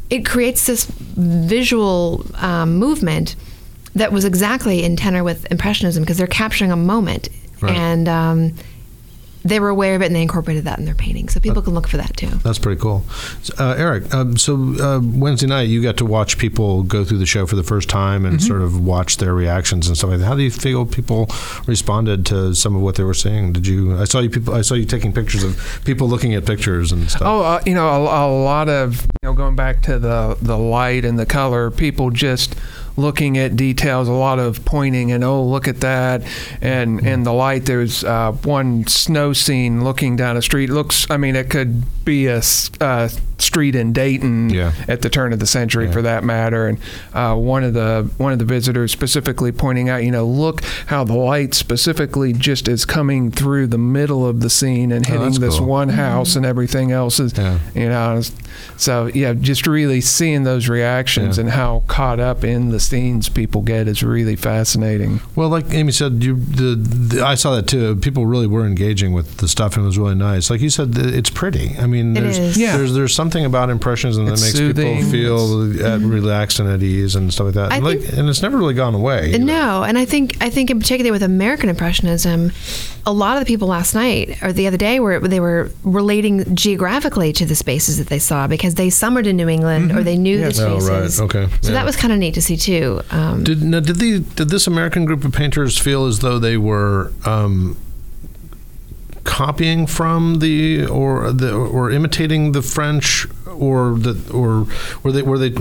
It 0.10 0.26
creates 0.26 0.68
this 0.68 0.86
visual 0.86 2.26
um, 2.36 2.76
movement 2.78 3.36
that 3.96 4.12
was 4.12 4.26
exactly 4.26 4.84
in 4.84 4.96
tenor 4.96 5.24
with 5.24 5.50
Impressionism 5.52 6.04
because 6.04 6.18
they're 6.18 6.28
capturing 6.28 6.72
a 6.72 6.76
moment. 6.76 7.30
Right. 7.62 7.76
And 7.76 8.08
um, 8.08 8.54
they 9.46 9.60
were 9.60 9.70
aware 9.70 9.96
of 9.96 10.02
it 10.02 10.08
and 10.08 10.16
they 10.16 10.24
incorporated 10.24 10.64
that 10.66 10.80
in 10.80 10.86
their 10.86 10.96
painting. 10.96 11.30
So 11.30 11.40
people 11.40 11.62
can 11.62 11.76
look 11.76 11.88
for 11.88 11.98
that 11.98 12.18
too. 12.18 12.28
That's 12.44 12.58
pretty 12.58 12.82
cool. 12.82 13.06
Uh, 13.60 13.76
Eric, 13.78 14.12
um, 14.14 14.36
so 14.38 14.56
uh, 14.56 15.00
Wednesday 15.00 15.46
night 15.46 15.70
you 15.70 15.84
got 15.84 15.98
to 15.98 16.06
watch 16.06 16.40
people 16.40 16.82
go 16.82 17.06
through 17.06 17.20
the 17.20 17.28
show 17.28 17.46
for 17.46 17.56
the 17.56 17.64
first 17.64 17.88
time 17.88 18.26
and 18.26 18.42
sort 18.42 18.64
of 18.64 18.84
watch 18.84 19.18
their 19.18 19.34
reactions 19.34 19.88
and 19.88 19.96
stuff 19.96 20.10
like 20.10 20.20
that. 20.20 20.26
How 20.26 20.36
do 20.36 20.42
you 20.42 20.52
feel 20.52 20.86
people 20.86 21.30
responded 21.68 22.26
to 22.28 22.56
some 22.56 22.76
of 22.76 22.82
what 22.82 22.96
they 22.96 23.04
were 23.04 23.14
seeing? 23.14 23.54
Did 23.54 23.68
you? 23.68 23.98
I 23.98 24.06
saw 24.06 24.20
you 24.20 24.32
people. 24.32 24.56
I 24.56 24.62
saw 24.62 24.74
you 24.74 24.86
taking 24.86 25.14
pictures 25.14 25.44
of 25.44 25.82
people 25.86 26.10
looking 26.10 26.34
at 26.34 26.46
pictures 26.46 26.92
and 26.92 27.10
stuff. 27.10 27.24
Oh, 27.24 27.42
uh, 27.44 27.62
you 27.68 27.76
know, 27.76 27.88
a, 27.88 28.00
a 28.00 28.44
lot 28.44 28.68
of 28.68 29.02
you 29.02 29.30
know, 29.30 29.34
going 29.34 29.56
back 29.56 29.84
to 29.84 30.00
the 30.00 30.38
the 30.42 30.58
light 30.58 31.06
and 31.06 31.20
the 31.20 31.26
color, 31.26 31.70
people 31.70 32.10
just 32.10 32.56
looking 32.98 33.38
at 33.38 33.56
details. 33.56 34.08
A 34.08 34.14
lot 34.14 34.40
of 34.40 34.64
pointing 34.66 35.12
and 35.12 35.24
oh, 35.24 35.44
look 35.44 35.68
at 35.68 35.82
that, 35.82 36.24
and 36.62 37.06
and 37.06 37.26
the 37.26 37.34
light. 37.34 37.66
There's 37.66 38.04
uh, 38.04 38.32
one 38.44 38.88
snow 38.88 39.34
scene 39.34 39.84
looking 39.84 40.16
down 40.16 40.38
a 40.38 40.42
street. 40.42 40.70
Looks, 40.70 41.10
I 41.10 41.18
mean, 41.18 41.36
it 41.36 41.50
could 41.50 41.84
be 42.06 42.28
a 42.28 42.42
uh, 42.82 43.10
street 43.38 43.76
in 43.76 43.92
Dayton 43.94 44.50
Yeah. 44.50 44.72
at 44.88 45.02
the 45.02 45.10
turn 45.10 45.34
of 45.34 45.40
the 45.40 45.46
century, 45.48 45.86
Yeah. 45.88 45.92
for 45.92 46.02
that 46.04 46.24
matter. 46.24 46.68
And 46.68 46.78
uh, 47.14 47.36
one 47.36 47.64
of 47.64 47.74
the 47.74 48.10
one 48.18 48.32
of 48.32 48.40
the 48.40 48.46
visitors 48.46 48.92
specifically 48.92 49.52
pointing 49.52 49.90
out, 49.90 50.04
you 50.04 50.12
know, 50.12 50.26
look 50.26 50.64
how 50.88 51.04
the 51.04 51.14
light 51.16 51.54
specifically 51.54 52.32
just 52.34 52.68
is 52.68 52.86
coming 52.86 53.32
through 53.32 53.68
the 53.68 53.78
middle 53.78 54.26
of 54.26 54.40
the 54.40 54.50
scene 54.50 54.92
and 54.92 55.06
Oh, 55.08 55.10
hitting 55.12 55.26
that's 55.26 55.40
this 55.40 55.58
cool. 55.58 55.68
one 55.68 55.90
house 55.90 56.36
and 56.36 56.46
everything 56.46 56.92
else 56.92 57.20
is 57.20 57.34
Yeah. 57.38 57.60
you 57.74 57.90
know 57.90 58.22
so 58.78 59.08
yeah 59.14 59.34
just 59.34 59.68
really 59.68 60.00
seeing 60.02 60.44
those 60.44 60.70
reactions 60.70 61.38
Yeah. 61.38 61.42
and 61.42 61.50
how 61.52 61.84
caught 61.88 62.20
up 62.20 62.44
in 62.44 62.70
the 62.70 62.80
scenes 62.80 63.28
people 63.30 63.62
get 63.62 63.88
is 63.88 64.02
really 64.04 64.36
fascinating 64.36 65.20
Well, 65.36 65.50
like 65.50 65.74
Amy 65.74 65.92
said, 65.92 66.24
you 66.24 66.36
the, 66.36 66.76
the 66.76 67.26
I 67.26 67.36
saw 67.36 67.56
that 67.56 67.68
too. 67.68 67.96
People 67.98 68.26
really 68.26 68.48
were 68.48 68.66
engaging 68.66 69.12
with 69.14 69.38
the 69.38 69.48
stuff 69.48 69.76
and 69.76 69.84
it 69.84 69.88
was 69.88 69.98
really 69.98 70.16
nice. 70.16 70.50
Like 70.50 70.62
you 70.62 70.70
said, 70.70 70.98
it's 70.98 71.30
pretty. 71.30 71.76
I 71.80 71.88
mean, 71.88 71.95
It 72.00 72.14
there's 72.22 72.38
is. 72.38 72.58
Yeah. 72.58 72.78
there's 72.78 72.94
there's 72.94 73.14
something 73.16 73.46
about 73.46 73.70
impressionism 73.70 74.26
that 74.26 74.34
It's 74.34 74.42
makes 74.44 74.56
soothing. 74.56 74.98
people 74.98 75.12
feel 75.12 75.86
at, 75.86 76.02
relaxed 76.02 76.60
and 76.60 76.70
at 76.70 76.82
ease 76.84 77.16
and 77.16 77.34
stuff 77.34 77.46
like 77.46 77.54
that. 77.56 77.72
I 77.72 77.80
like, 77.80 78.02
think- 78.02 78.18
and 78.18 78.30
it's 78.30 78.42
never 78.42 78.58
really 78.58 78.74
gone 78.74 78.94
away. 78.96 79.30
either. 79.30 79.40
No, 79.44 79.84
and 79.84 79.98
I 79.98 80.06
think 80.06 80.38
I 80.42 80.50
think 80.50 80.70
in 80.70 80.80
particular 80.80 81.12
with 81.12 81.24
American 81.24 81.70
Impressionism, 81.70 82.52
a 83.06 83.14
lot 83.14 83.38
of 83.38 83.42
the 83.42 83.46
people 83.48 83.68
last 83.68 83.94
night 83.96 84.42
or 84.42 84.52
the 84.52 84.68
other 84.68 84.78
day 84.78 85.00
were 85.00 85.20
they 85.20 85.40
were 85.40 85.72
relating 85.84 86.56
geographically 86.56 87.32
to 87.34 87.46
the 87.46 87.56
spaces 87.56 87.98
that 87.98 88.08
they 88.08 88.20
saw 88.20 88.48
because 88.48 88.76
they 88.76 88.90
summered 88.90 89.28
in 89.28 89.38
New 89.38 89.48
England 89.50 89.92
or 89.92 90.04
they 90.04 90.18
knew 90.18 90.40
Yes. 90.40 90.58
the 90.58 90.68
Oh, 90.68 90.80
right. 90.80 91.20
Okay. 91.20 91.48
So 91.62 91.70
Yeah. 91.70 91.76
that 91.76 91.86
was 91.86 91.96
kind 91.96 92.12
of 92.12 92.20
neat 92.20 92.34
to 92.34 92.42
see 92.42 92.58
too. 92.58 93.02
Um, 93.12 93.44
Did 93.44 93.62
now, 93.64 93.80
did 93.80 93.98
the 93.98 94.20
did 94.20 94.50
this 94.50 94.68
American 94.68 95.06
group 95.06 95.24
of 95.24 95.32
painters 95.32 95.78
feel 95.78 96.06
as 96.06 96.20
though 96.20 96.40
they 96.40 96.58
were 96.58 97.12
um, 97.26 97.78
copying 99.26 99.86
from 99.88 100.40
the 100.40 100.86
or 100.86 101.32
the 101.34 101.54
or 101.54 101.92
imitating 101.92 102.54
the 102.54 102.62
French 102.62 103.28
or 103.48 103.98
the 103.98 104.14
or 104.32 104.68
were 105.04 105.12
they 105.12 105.22
were 105.22 105.38
they 105.38 105.52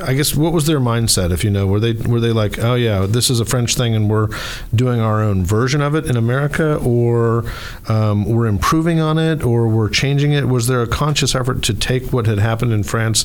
I 0.00 0.14
guess 0.14 0.34
what 0.36 0.52
was 0.52 0.66
their 0.66 0.78
mindset 0.80 1.32
if 1.32 1.42
you 1.42 1.50
know 1.50 1.66
were 1.66 1.80
they 1.80 1.92
were 1.94 2.20
they 2.20 2.32
like 2.32 2.58
oh 2.58 2.74
yeah 2.74 3.06
this 3.06 3.30
is 3.30 3.40
a 3.40 3.44
French 3.44 3.74
thing 3.74 3.94
and 3.96 4.08
we're 4.10 4.28
doing 4.74 5.00
our 5.00 5.22
own 5.22 5.44
version 5.44 5.80
of 5.80 5.94
it 5.94 6.06
in 6.06 6.16
America 6.16 6.76
or 6.76 7.44
um, 7.88 8.24
we're 8.26 8.46
improving 8.46 9.00
on 9.00 9.16
it 9.18 9.42
or 9.42 9.66
we're 9.66 9.88
changing 9.88 10.32
it 10.32 10.48
was 10.48 10.66
there 10.66 10.82
a 10.82 10.86
conscious 10.86 11.34
effort 11.34 11.62
to 11.62 11.74
take 11.74 12.12
what 12.12 12.26
had 12.26 12.38
happened 12.38 12.72
in 12.72 12.82
France 12.82 13.24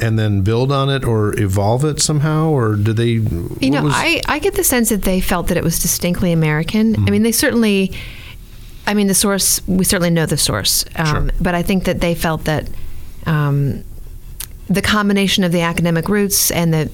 and 0.00 0.18
then 0.18 0.40
build 0.40 0.72
on 0.72 0.88
it 0.88 1.04
or 1.04 1.38
evolve 1.38 1.84
it 1.84 2.00
somehow 2.00 2.48
or 2.48 2.74
did 2.74 2.96
they 2.96 3.20
You 3.60 3.70
know, 3.70 3.84
was- 3.84 3.92
I, 3.94 4.22
I 4.26 4.38
get 4.38 4.54
the 4.54 4.64
sense 4.64 4.88
that 4.88 5.02
they 5.02 5.20
felt 5.20 5.48
that 5.48 5.58
it 5.58 5.62
was 5.62 5.78
distinctly 5.78 6.32
American. 6.32 6.94
Mm-hmm. 6.94 7.04
I 7.06 7.10
mean, 7.10 7.22
they 7.22 7.32
certainly, 7.32 7.92
I 8.90 8.94
mean, 8.94 9.06
the 9.06 9.14
source, 9.14 9.60
we 9.68 9.84
certainly 9.84 10.10
know 10.10 10.26
the 10.26 10.36
source. 10.36 10.84
Um, 10.96 11.06
Sure. 11.06 11.30
But 11.40 11.54
I 11.54 11.62
think 11.62 11.84
that 11.84 12.00
they 12.00 12.14
felt 12.14 12.44
that 12.44 12.68
um, 13.26 13.84
the 14.68 14.82
combination 14.82 15.44
of 15.44 15.52
the 15.52 15.60
academic 15.62 16.08
roots 16.08 16.50
and 16.50 16.72
the 16.74 16.90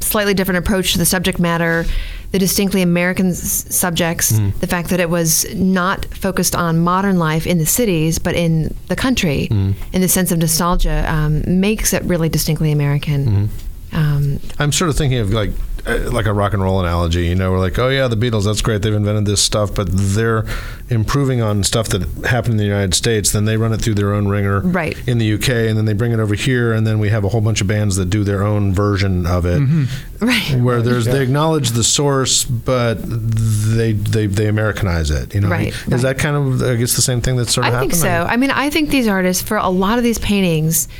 slightly 0.00 0.34
different 0.34 0.58
approach 0.58 0.92
to 0.92 0.98
the 0.98 1.04
subject 1.04 1.38
matter, 1.38 1.84
the 2.32 2.38
distinctly 2.38 2.82
American 2.82 3.28
s- 3.30 3.66
subjects, 3.74 4.32
Mm-hmm. 4.32 4.58
the 4.60 4.66
fact 4.66 4.88
that 4.90 5.00
it 5.00 5.10
was 5.10 5.46
not 5.54 6.04
focused 6.06 6.54
on 6.56 6.78
modern 6.78 7.18
life 7.18 7.46
in 7.46 7.58
the 7.58 7.66
cities, 7.66 8.18
but 8.18 8.34
in 8.34 8.74
the 8.88 8.96
country, 8.96 9.48
Mm-hmm. 9.50 9.72
in 9.92 10.00
the 10.00 10.08
sense 10.08 10.32
of 10.32 10.38
nostalgia, 10.38 11.04
um, 11.12 11.42
makes 11.60 11.92
it 11.92 12.02
really 12.04 12.28
distinctly 12.28 12.72
American. 12.72 13.26
Mm-hmm. 13.26 13.96
Um, 13.96 14.40
I'm 14.58 14.72
sort 14.72 14.90
of 14.90 14.96
thinking 14.96 15.18
of 15.18 15.30
like 15.32 15.50
Uh, 15.88 16.10
like 16.12 16.26
a 16.26 16.32
rock 16.32 16.52
and 16.52 16.62
roll 16.62 16.80
analogy. 16.80 17.26
You 17.26 17.34
know, 17.34 17.50
we're 17.50 17.58
like, 17.58 17.78
oh 17.78 17.88
yeah, 17.88 18.08
the 18.08 18.16
Beatles, 18.16 18.44
that's 18.44 18.60
great. 18.60 18.82
They've 18.82 18.92
invented 18.92 19.24
this 19.24 19.40
stuff, 19.40 19.74
but 19.74 19.88
they're 19.90 20.44
improving 20.90 21.40
on 21.40 21.64
stuff 21.64 21.88
that 21.88 22.02
happened 22.26 22.52
in 22.54 22.58
the 22.58 22.64
United 22.64 22.94
States. 22.94 23.32
Then 23.32 23.44
they 23.46 23.56
run 23.56 23.72
it 23.72 23.80
through 23.80 23.94
their 23.94 24.12
own 24.12 24.28
ringer 24.28 24.60
Right. 24.60 24.96
in 25.08 25.18
the 25.18 25.34
UK, 25.34 25.48
and 25.68 25.76
then 25.78 25.84
they 25.86 25.92
bring 25.94 26.12
it 26.12 26.20
over 26.20 26.34
here, 26.34 26.72
and 26.72 26.86
then 26.86 26.98
we 26.98 27.08
have 27.08 27.24
a 27.24 27.28
whole 27.28 27.40
bunch 27.40 27.60
of 27.60 27.66
bands 27.66 27.96
that 27.96 28.10
do 28.10 28.24
their 28.24 28.42
own 28.42 28.72
version 28.74 29.26
of 29.26 29.46
it, 29.46 29.60
mm-hmm. 29.60 30.24
right. 30.26 30.60
where 30.62 30.82
there's 30.82 31.06
Yeah. 31.06 31.14
they 31.14 31.22
acknowledge 31.22 31.70
the 31.70 31.84
source, 31.84 32.44
but 32.44 32.98
they 33.02 33.92
they 33.92 34.26
they 34.26 34.46
Americanize 34.48 35.10
it. 35.10 35.34
You 35.34 35.40
know, 35.42 35.48
Right, 35.48 35.68
is 35.68 35.88
right. 35.88 36.00
that 36.02 36.18
kind 36.18 36.36
of 36.36 36.62
I 36.62 36.76
guess 36.76 36.96
the 36.96 37.02
same 37.02 37.20
thing 37.20 37.36
that's 37.36 37.52
sort 37.54 37.66
of 37.66 37.74
I 37.74 37.80
think 37.80 37.92
happening? 37.94 38.26
so. 38.26 38.30
I 38.32 38.36
mean, 38.36 38.50
I 38.50 38.70
think 38.70 38.90
these 38.90 39.08
artists, 39.08 39.42
for 39.42 39.56
a 39.56 39.68
lot 39.68 39.98
of 39.98 40.04
these 40.04 40.18
paintings, 40.18 40.86
y- 40.88 40.94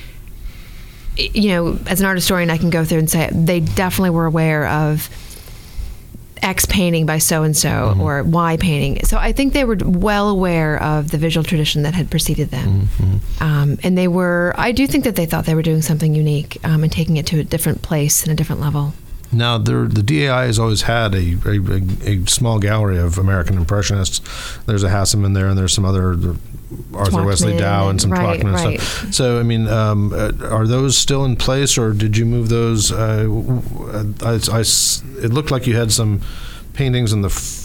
you 1.19 1.49
know, 1.49 1.79
as 1.87 2.01
an 2.01 2.07
art 2.07 2.17
historian, 2.17 2.51
I 2.51 2.59
can 2.59 2.71
go 2.71 2.85
through 2.85 2.99
and 2.99 3.11
say 3.11 3.29
they 3.33 3.61
definitely 3.61 4.11
were 4.11 4.27
aware 4.27 4.67
of 4.69 5.09
X 6.43 6.67
painting 6.67 7.07
by 7.07 7.19
so 7.19 7.43
and 7.43 7.57
so 7.57 7.97
or 8.01 8.23
Y 8.23 8.57
painting. 8.59 9.05
So 9.05 9.19
I 9.19 9.33
think 9.33 9.53
they 9.53 9.65
were 9.65 9.77
well 9.83 10.29
aware 10.29 10.81
of 10.83 11.11
the 11.11 11.19
visual 11.19 11.45
tradition 11.45 11.83
that 11.83 11.95
had 11.95 12.11
preceded 12.11 12.51
them. 12.51 12.89
Um, 13.41 13.79
and 13.83 13.99
they 13.99 14.09
were, 14.09 14.55
I 14.57 14.73
do 14.73 14.87
think 14.87 15.05
that 15.05 15.17
they 15.17 15.27
thought 15.27 15.47
they 15.47 15.55
were 15.55 15.63
doing 15.63 15.83
something 15.83 16.15
unique 16.15 16.59
um, 16.65 16.83
and 16.83 16.93
taking 16.93 17.17
it 17.17 17.27
to 17.27 17.41
a 17.41 17.45
different 17.45 17.83
place 17.83 18.23
and 18.23 18.33
a 18.33 18.35
different 18.35 18.61
level. 18.61 18.95
Now, 19.31 19.59
the 19.59 19.87
DAI 20.03 20.47
has 20.47 20.59
always 20.59 20.83
had 20.83 21.15
a, 21.15 21.37
a, 21.45 22.21
a, 22.23 22.27
small 22.27 22.59
gallery 22.59 22.97
of 22.97 23.19
American 23.19 23.59
Impressionists. 23.59 24.23
There's 24.65 24.83
a 24.83 24.89
Hassam 24.89 25.23
in 25.27 25.35
there, 25.35 25.49
and 25.49 25.59
there's 25.59 25.75
some 25.75 25.85
other 25.85 26.17
Arthur 26.95 27.25
Wesley 27.25 27.57
Dow 27.57 27.89
and 27.89 28.01
some 28.01 28.13
right, 28.13 28.41
Twachtman 28.41 28.45
and 28.47 28.53
right. 28.55 28.81
stuff. 28.81 29.13
So, 29.15 29.41
I 29.41 29.43
mean, 29.43 29.69
um, 29.69 30.13
uh, 30.13 30.33
are 30.51 30.67
those 30.67 30.97
still 30.97 31.25
in 31.25 31.37
place, 31.37 31.79
or 31.79 31.93
did 31.93 32.17
you 32.17 32.25
move 32.27 32.49
those? 32.49 32.93
Uh, 32.93 33.27
I- 34.23 34.57
I 34.59 34.61
it 34.61 35.33
looked 35.33 35.51
like 35.51 35.67
you 35.67 35.77
had 35.77 35.93
some 35.93 36.21
paintings 36.75 37.13
in 37.13 37.23
the 37.23 37.29
f- 37.29 37.65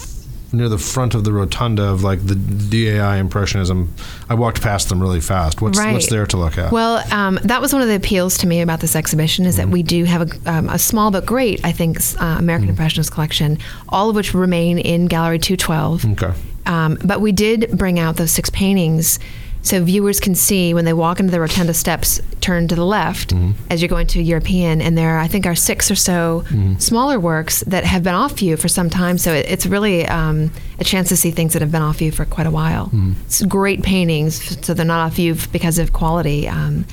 near 0.52 0.68
the 0.68 0.78
front 0.78 1.14
of 1.14 1.24
the 1.24 1.32
rotunda 1.32 1.82
of 1.82 2.02
like 2.04 2.24
the 2.26 2.34
DAI 2.36 3.16
Impressionism. 3.18 3.92
I 4.28 4.34
walked 4.34 4.62
past 4.62 4.88
them 4.88 5.02
really 5.02 5.20
fast. 5.20 5.60
What's 5.60 5.78
what's 5.78 6.08
there 6.08 6.26
to 6.26 6.36
look 6.36 6.56
at? 6.58 6.70
Well, 6.72 7.02
um, 7.12 7.38
that 7.42 7.60
was 7.60 7.72
one 7.72 7.82
of 7.82 7.88
the 7.88 7.96
appeals 7.96 8.38
to 8.38 8.46
me 8.46 8.60
about 8.60 8.80
this 8.80 8.94
exhibition 8.96 9.46
is 9.46 9.56
that 9.56 9.68
we 9.68 9.82
do 9.82 10.04
have 10.04 10.30
a, 10.30 10.50
um, 10.50 10.68
a 10.68 10.78
small 10.78 11.10
but 11.10 11.26
great, 11.26 11.64
I 11.64 11.72
think, 11.72 11.98
uh, 12.20 12.36
American 12.38 12.68
Impressionist 12.70 13.10
collection, 13.12 13.58
all 13.88 14.08
of 14.10 14.16
which 14.16 14.32
remain 14.32 14.78
in 14.78 15.06
Gallery 15.06 15.38
212. 15.40 16.04
okay. 16.12 16.32
Um, 16.66 16.98
but 17.04 17.20
we 17.20 17.32
did 17.32 17.70
bring 17.76 17.98
out 17.98 18.16
those 18.16 18.30
six 18.30 18.50
paintings 18.50 19.18
so 19.62 19.82
viewers 19.82 20.20
can 20.20 20.34
see 20.34 20.74
when 20.74 20.84
they 20.84 20.92
walk 20.92 21.20
into 21.20 21.30
the 21.32 21.40
rotunda 21.40 21.72
steps, 21.72 22.20
turn 22.42 22.68
to 22.68 22.74
the 22.74 22.84
left 22.84 23.32
as 23.70 23.80
you're 23.80 23.88
going 23.88 24.06
to 24.08 24.22
European, 24.22 24.82
and 24.82 24.96
there, 24.98 25.18
I 25.18 25.26
think, 25.26 25.46
are 25.46 25.54
six 25.54 25.90
or 25.90 25.94
so 25.94 26.44
smaller 26.78 27.18
works 27.18 27.60
that 27.66 27.82
have 27.84 28.02
been 28.02 28.12
off 28.14 28.32
view 28.32 28.58
for 28.58 28.68
some 28.68 28.90
time. 28.90 29.16
So 29.16 29.32
it, 29.32 29.46
it's 29.48 29.64
really 29.64 30.06
um, 30.06 30.50
a 30.78 30.84
chance 30.84 31.08
to 31.08 31.16
see 31.16 31.30
things 31.30 31.54
that 31.54 31.62
have 31.62 31.72
been 31.72 31.80
off 31.80 31.96
view 31.96 32.12
for 32.12 32.26
quite 32.26 32.46
a 32.46 32.50
while. 32.50 32.90
It's 33.24 33.42
great 33.46 33.82
paintings, 33.82 34.64
so 34.66 34.74
they're 34.74 34.84
not 34.84 35.06
off 35.06 35.14
view 35.14 35.34
because 35.50 35.78
of 35.78 35.94
quality. 35.94 36.46
Um, 36.46 36.84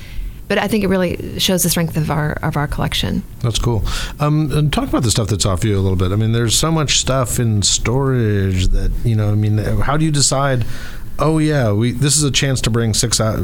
but 0.48 0.58
I 0.58 0.68
think 0.68 0.84
it 0.84 0.88
really 0.88 1.38
shows 1.38 1.62
the 1.62 1.70
strength 1.70 1.96
of 1.96 2.10
our 2.10 2.32
of 2.42 2.56
our 2.56 2.66
collection. 2.66 3.22
That's 3.40 3.58
cool. 3.58 3.84
Um, 4.20 4.50
and 4.52 4.72
talk 4.72 4.88
about 4.88 5.02
the 5.02 5.10
stuff 5.10 5.28
that's 5.28 5.46
off 5.46 5.64
you 5.64 5.76
a 5.76 5.80
little 5.80 5.96
bit. 5.96 6.12
I 6.12 6.16
mean, 6.16 6.32
there's 6.32 6.58
so 6.58 6.70
much 6.70 6.98
stuff 6.98 7.38
in 7.38 7.62
storage 7.62 8.68
that 8.68 8.92
you 9.04 9.16
know. 9.16 9.30
I 9.30 9.34
mean, 9.34 9.58
how 9.58 9.96
do 9.96 10.04
you 10.04 10.10
decide? 10.10 10.64
Oh 11.18 11.38
yeah, 11.38 11.72
we 11.72 11.92
this 11.92 12.16
is 12.16 12.24
a 12.24 12.30
chance 12.30 12.60
to 12.62 12.70
bring 12.70 12.94
six 12.94 13.20
out, 13.20 13.38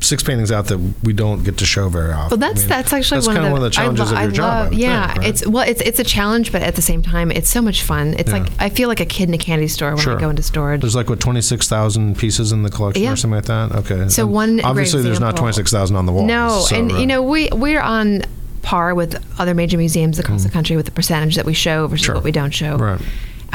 six 0.00 0.22
paintings 0.22 0.52
out 0.52 0.66
that 0.66 0.78
we 1.02 1.12
don't 1.12 1.42
get 1.42 1.56
to 1.58 1.64
show 1.64 1.88
very 1.88 2.12
often. 2.12 2.38
Well, 2.38 2.48
that's 2.48 2.60
I 2.60 2.62
mean, 2.62 2.68
that's 2.68 2.92
actually 2.92 3.16
that's 3.18 3.26
one, 3.26 3.36
kind 3.36 3.46
of 3.46 3.50
the, 3.50 3.52
one 3.60 3.66
of 3.66 3.72
the 3.72 3.80
I 3.80 3.82
challenges 3.82 4.12
lo- 4.12 4.16
of 4.18 4.22
your 4.22 4.30
I 4.30 4.34
job. 4.34 4.64
Love- 4.64 4.72
yeah, 4.74 5.06
think, 5.06 5.18
right? 5.18 5.28
it's 5.28 5.46
well, 5.46 5.68
it's 5.68 5.80
it's 5.80 5.98
a 5.98 6.04
challenge, 6.04 6.52
but 6.52 6.62
at 6.62 6.74
the 6.76 6.82
same 6.82 7.02
time, 7.02 7.30
it's 7.30 7.48
so 7.48 7.62
much 7.62 7.82
fun. 7.82 8.14
It's 8.18 8.30
Yeah. 8.30 8.38
like 8.38 8.52
I 8.58 8.68
feel 8.68 8.88
like 8.88 9.00
a 9.00 9.06
kid 9.06 9.28
in 9.28 9.34
a 9.34 9.38
candy 9.38 9.68
store 9.68 9.90
when 9.90 9.98
Sure. 9.98 10.16
I 10.16 10.20
go 10.20 10.28
into 10.30 10.42
storage. 10.42 10.82
There's 10.82 10.94
like 10.94 11.08
what 11.08 11.18
twenty 11.20 11.40
six 11.40 11.68
thousand 11.68 12.18
pieces 12.18 12.52
in 12.52 12.62
the 12.62 12.70
collection 12.70 13.02
Yeah. 13.04 13.12
or 13.12 13.16
something 13.16 13.36
like 13.36 13.46
that. 13.46 13.72
Okay. 13.72 14.08
So 14.08 14.24
And 14.24 14.32
one 14.32 14.60
obviously 14.60 15.02
there's 15.02 15.20
not 15.20 15.36
twenty 15.36 15.54
six 15.54 15.70
thousand 15.72 15.96
on 15.96 16.06
the 16.06 16.12
wall. 16.12 16.26
No, 16.26 16.64
so, 16.68 16.76
and 16.76 16.92
right. 16.92 17.00
you 17.00 17.06
know 17.06 17.22
we 17.22 17.48
we're 17.52 17.80
on 17.80 18.22
par 18.62 18.94
with 18.94 19.16
other 19.40 19.54
major 19.54 19.78
museums 19.78 20.18
across 20.18 20.42
the 20.42 20.50
country 20.50 20.76
with 20.76 20.86
the 20.86 20.92
percentage 20.92 21.36
that 21.36 21.46
we 21.46 21.54
show 21.54 21.86
versus 21.86 22.02
Mm. 22.02 22.06
Sure. 22.06 22.14
what 22.16 22.24
we 22.24 22.32
don't 22.32 22.50
show. 22.50 22.76
Right. 22.76 23.00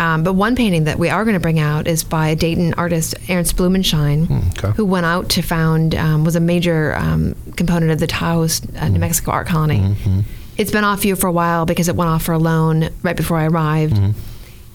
Um, 0.02 0.24
but 0.24 0.34
one 0.34 0.56
painting 0.56 0.86
that 0.86 0.98
we 0.98 1.10
are 1.10 1.24
going 1.24 1.36
to 1.36 1.40
bring 1.40 1.60
out 1.60 1.86
is 1.88 2.04
by 2.04 2.30
a 2.30 2.36
Dayton 2.36 2.74
artist, 2.74 3.14
Ernst 3.30 3.56
Blumenschein, 3.56 4.26
Hmm, 4.28 4.40
okay. 4.66 4.76
who 4.76 4.84
went 4.86 5.06
out 5.06 5.30
to 5.30 5.42
found 5.44 5.94
um, 5.96 6.24
was 6.24 6.36
a 6.36 6.40
major 6.40 6.96
um, 6.98 7.36
component 7.56 7.92
of 7.92 8.00
the 8.00 8.08
Taos, 8.08 8.62
uh, 8.76 8.88
Hmm. 8.88 8.94
New 8.94 9.00
Mexico 9.00 9.32
art 9.32 9.48
colony. 9.48 9.80
Mm-hmm. 9.80 10.22
It's 10.58 10.72
been 10.72 10.84
off 10.84 11.02
view 11.02 11.16
for 11.16 11.28
a 11.28 11.32
while 11.32 11.66
because 11.66 11.88
it 11.88 11.96
went 11.96 12.10
off 12.10 12.24
for 12.24 12.34
a 12.34 12.40
loan 12.40 12.90
right 13.04 13.16
before 13.16 13.38
I 13.38 13.46
arrived. 13.46 13.94
Mm-hmm. 13.96 14.12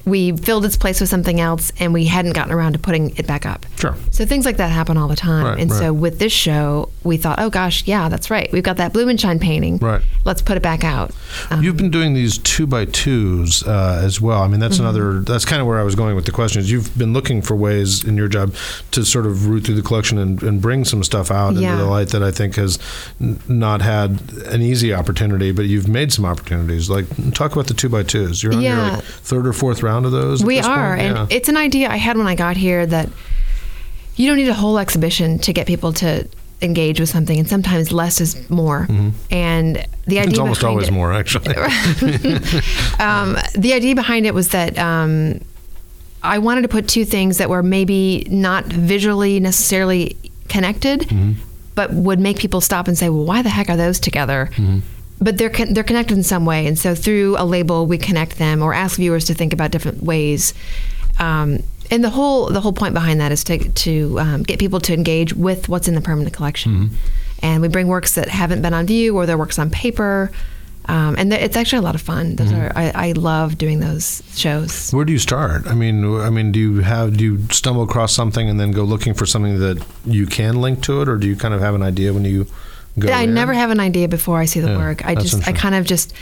We 0.07 0.37
filled 0.37 0.65
its 0.65 0.77
place 0.77 1.01
with 1.01 1.11
something 1.11 1.41
else, 1.41 1.73
and 1.81 1.93
we 1.93 2.05
hadn't 2.07 2.33
gotten 2.33 2.53
around 2.53 2.75
to 2.75 2.79
putting 2.79 3.17
it 3.17 3.27
back 3.27 3.45
up. 3.45 3.67
Sure. 3.77 3.97
So 4.13 4.25
things 4.25 4.45
like 4.47 4.57
that 4.59 4.71
happen 4.71 4.97
all 4.97 5.09
the 5.09 5.17
time. 5.17 5.45
Right, 5.45 5.59
and 5.61 5.71
so 5.73 5.93
with 5.93 6.19
this 6.21 6.33
show, 6.33 6.91
we 7.03 7.17
thought, 7.17 7.41
oh 7.41 7.51
gosh, 7.51 7.87
yeah, 7.87 8.09
that's 8.09 8.31
right. 8.31 8.51
We've 8.53 8.63
got 8.63 8.77
that 8.77 8.93
Blumenschein 8.93 9.41
painting. 9.41 9.79
Right. 9.79 10.03
Let's 10.25 10.43
put 10.43 10.57
it 10.57 10.63
back 10.63 10.85
out. 10.85 11.11
Um, 11.51 11.63
You've 11.63 11.77
been 11.77 11.91
doing 11.91 12.15
these 12.15 12.39
two 12.39 12.67
by 12.69 12.85
twos 12.85 13.63
uh, 13.67 14.01
as 14.03 14.21
well. 14.21 14.43
I 14.43 14.49
mean, 14.49 14.61
that's 14.61 14.77
Mm-hmm. 14.77 14.85
another. 14.85 15.21
That's 15.21 15.45
kind 15.45 15.61
of 15.61 15.67
where 15.67 15.79
I 15.81 15.83
was 15.83 15.95
going 15.95 16.15
with 16.17 16.25
the 16.27 16.33
questions. 16.33 16.71
You've 16.71 16.97
been 16.97 17.13
looking 17.13 17.43
for 17.43 17.57
ways 17.57 18.05
in 18.05 18.17
your 18.17 18.29
job 18.29 18.55
to 18.93 19.05
sort 19.05 19.27
of 19.27 19.47
root 19.47 19.65
through 19.65 19.75
the 19.77 19.83
collection 19.83 20.19
and, 20.19 20.43
and 20.43 20.61
bring 20.61 20.85
some 20.85 21.03
stuff 21.03 21.31
out 21.31 21.55
Yeah. 21.55 21.73
into 21.73 21.85
the 21.85 21.91
light 21.91 22.09
that 22.09 22.23
I 22.23 22.31
think 22.31 22.57
has 22.57 22.79
n- 23.21 23.41
not 23.49 23.83
had 23.83 24.21
an 24.47 24.63
easy 24.63 24.93
opportunity, 24.95 25.51
but 25.51 25.63
you've 25.67 25.89
made 25.89 26.13
some 26.13 26.25
opportunities. 26.25 26.89
Like 26.91 27.07
talk 27.35 27.53
about 27.53 27.67
the 27.69 27.75
two 27.75 27.89
by 27.89 28.03
twos. 28.05 28.43
You're 28.43 28.53
on 28.55 28.61
your 28.61 28.77
like, 28.77 29.03
third 29.03 29.47
or 29.47 29.53
fourth 29.53 29.83
round 29.83 29.96
of 30.05 30.13
those. 30.13 30.45
we 30.45 30.61
are. 30.61 30.95
And 30.95 31.31
it's 31.33 31.49
an 31.49 31.57
idea 31.57 31.89
I 31.89 31.97
had 31.97 32.17
when 32.17 32.27
I 32.27 32.35
got 32.35 32.57
here 32.57 32.85
that 32.87 33.09
you 34.17 34.27
don't 34.29 34.37
need 34.37 34.49
a 34.49 34.55
whole 34.55 34.79
exhibition 34.79 35.39
to 35.41 35.53
get 35.53 35.67
people 35.67 35.93
to 35.95 36.27
engage 36.63 36.99
with 37.01 37.09
something, 37.11 37.39
and 37.39 37.47
sometimes 37.49 37.93
less 37.93 38.21
is 38.21 38.49
more. 38.49 38.87
And 39.31 39.77
the 40.07 40.19
idea 40.21 40.23
Mm-hmm. 40.23 40.31
it's 40.31 40.39
almost 40.39 40.65
always 40.65 40.89
it, 40.89 40.93
more 40.93 41.13
actually. 41.21 41.55
um, 42.99 43.37
the 43.55 43.73
idea 43.75 43.95
behind 43.95 44.27
it 44.27 44.35
was 44.35 44.49
that 44.51 44.79
um, 44.79 45.41
I 46.23 46.39
wanted 46.39 46.63
to 46.63 46.69
put 46.69 46.89
two 46.89 47.05
things 47.05 47.39
that 47.39 47.49
were 47.51 47.63
maybe 47.63 48.27
not 48.31 48.65
visually 48.67 49.39
necessarily 49.41 50.17
connected, 50.49 51.01
Mm-hmm. 51.03 51.33
but 51.75 51.93
would 51.93 52.21
make 52.21 52.39
people 52.39 52.61
stop 52.61 52.89
and 52.89 52.97
say, 52.97 53.09
"Well, 53.11 53.25
why 53.25 53.43
the 53.43 53.51
heck 53.51 53.69
are 53.69 53.77
those 53.77 54.01
together?" 54.01 54.49
Mm-hmm. 54.53 54.79
But 55.19 55.39
they're 55.39 55.51
con- 55.51 55.73
they're 55.73 55.83
connected 55.85 56.17
in 56.17 56.23
some 56.23 56.45
way, 56.45 56.67
and 56.67 56.79
so 56.79 56.95
through 56.95 57.37
a 57.39 57.45
label, 57.45 57.87
we 57.87 57.97
connect 57.99 58.37
them 58.39 58.63
or 58.63 58.75
ask 58.75 58.97
viewers 58.99 59.25
to 59.27 59.35
think 59.35 59.53
about 59.55 59.71
different 59.71 60.03
ways. 60.03 60.53
Um, 61.19 61.61
and 61.91 62.05
the 62.05 62.11
whole 62.11 62.47
the 62.51 62.61
whole 62.61 62.73
point 62.75 62.93
behind 62.93 63.21
that 63.21 63.33
is 63.33 63.43
to 63.45 63.59
to 63.71 64.21
um, 64.21 64.43
get 64.43 64.59
people 64.59 64.81
to 64.81 64.93
engage 64.93 65.33
with 65.35 65.69
what's 65.69 65.89
in 65.89 65.95
the 65.95 66.01
permanent 66.03 66.35
collection. 66.35 66.73
Mm-hmm. 66.73 66.95
And 67.43 67.63
we 67.63 67.69
bring 67.69 67.87
works 67.89 68.15
that 68.15 68.29
haven't 68.29 68.61
been 68.63 68.75
on 68.75 68.87
view 68.87 69.17
or 69.17 69.25
their 69.27 69.39
works 69.39 69.59
on 69.59 69.71
paper. 69.71 70.31
Um, 70.89 71.17
and 71.19 71.31
th- 71.33 71.43
it's 71.43 71.57
actually 71.57 71.79
a 71.81 71.83
lot 71.83 71.95
of 71.95 72.01
fun. 72.03 72.37
Those 72.37 72.49
Mm-hmm. 72.53 72.61
are 72.61 72.73
I, 72.77 73.09
I 73.09 73.13
love 73.13 73.57
doing 73.59 73.81
those 73.81 74.23
shows. 74.37 74.91
Where 74.93 75.05
do 75.05 75.13
you 75.13 75.19
start? 75.19 75.67
I 75.67 75.75
mean, 75.75 76.05
I 76.21 76.31
mean, 76.31 76.53
do 76.53 76.61
you 76.61 76.81
have 76.81 77.17
do 77.17 77.25
you 77.25 77.49
stumble 77.51 77.83
across 77.83 78.13
something 78.13 78.49
and 78.49 78.61
then 78.61 78.71
go 78.73 78.85
looking 78.85 79.15
for 79.15 79.25
something 79.27 79.59
that 79.61 79.83
you 80.05 80.27
can 80.27 80.61
link 80.61 80.83
to 80.83 81.01
it, 81.03 81.09
or 81.09 81.17
do 81.17 81.27
you 81.27 81.37
kind 81.37 81.55
of 81.55 81.61
have 81.61 81.75
an 81.75 81.83
idea 81.83 82.13
when 82.13 82.25
you 82.25 82.47
go? 82.99 83.13
I 83.13 83.27
there? 83.27 83.35
never 83.35 83.53
have 83.55 83.71
an 83.71 83.81
idea 83.81 84.09
before 84.09 84.39
I 84.39 84.45
see 84.47 84.61
the 84.61 84.69
Yeah, 84.71 84.79
work. 84.79 85.05
I 85.07 85.15
just 85.15 85.47
I 85.49 85.53
kind 85.53 85.75
of 85.75 85.85
just 85.87 86.13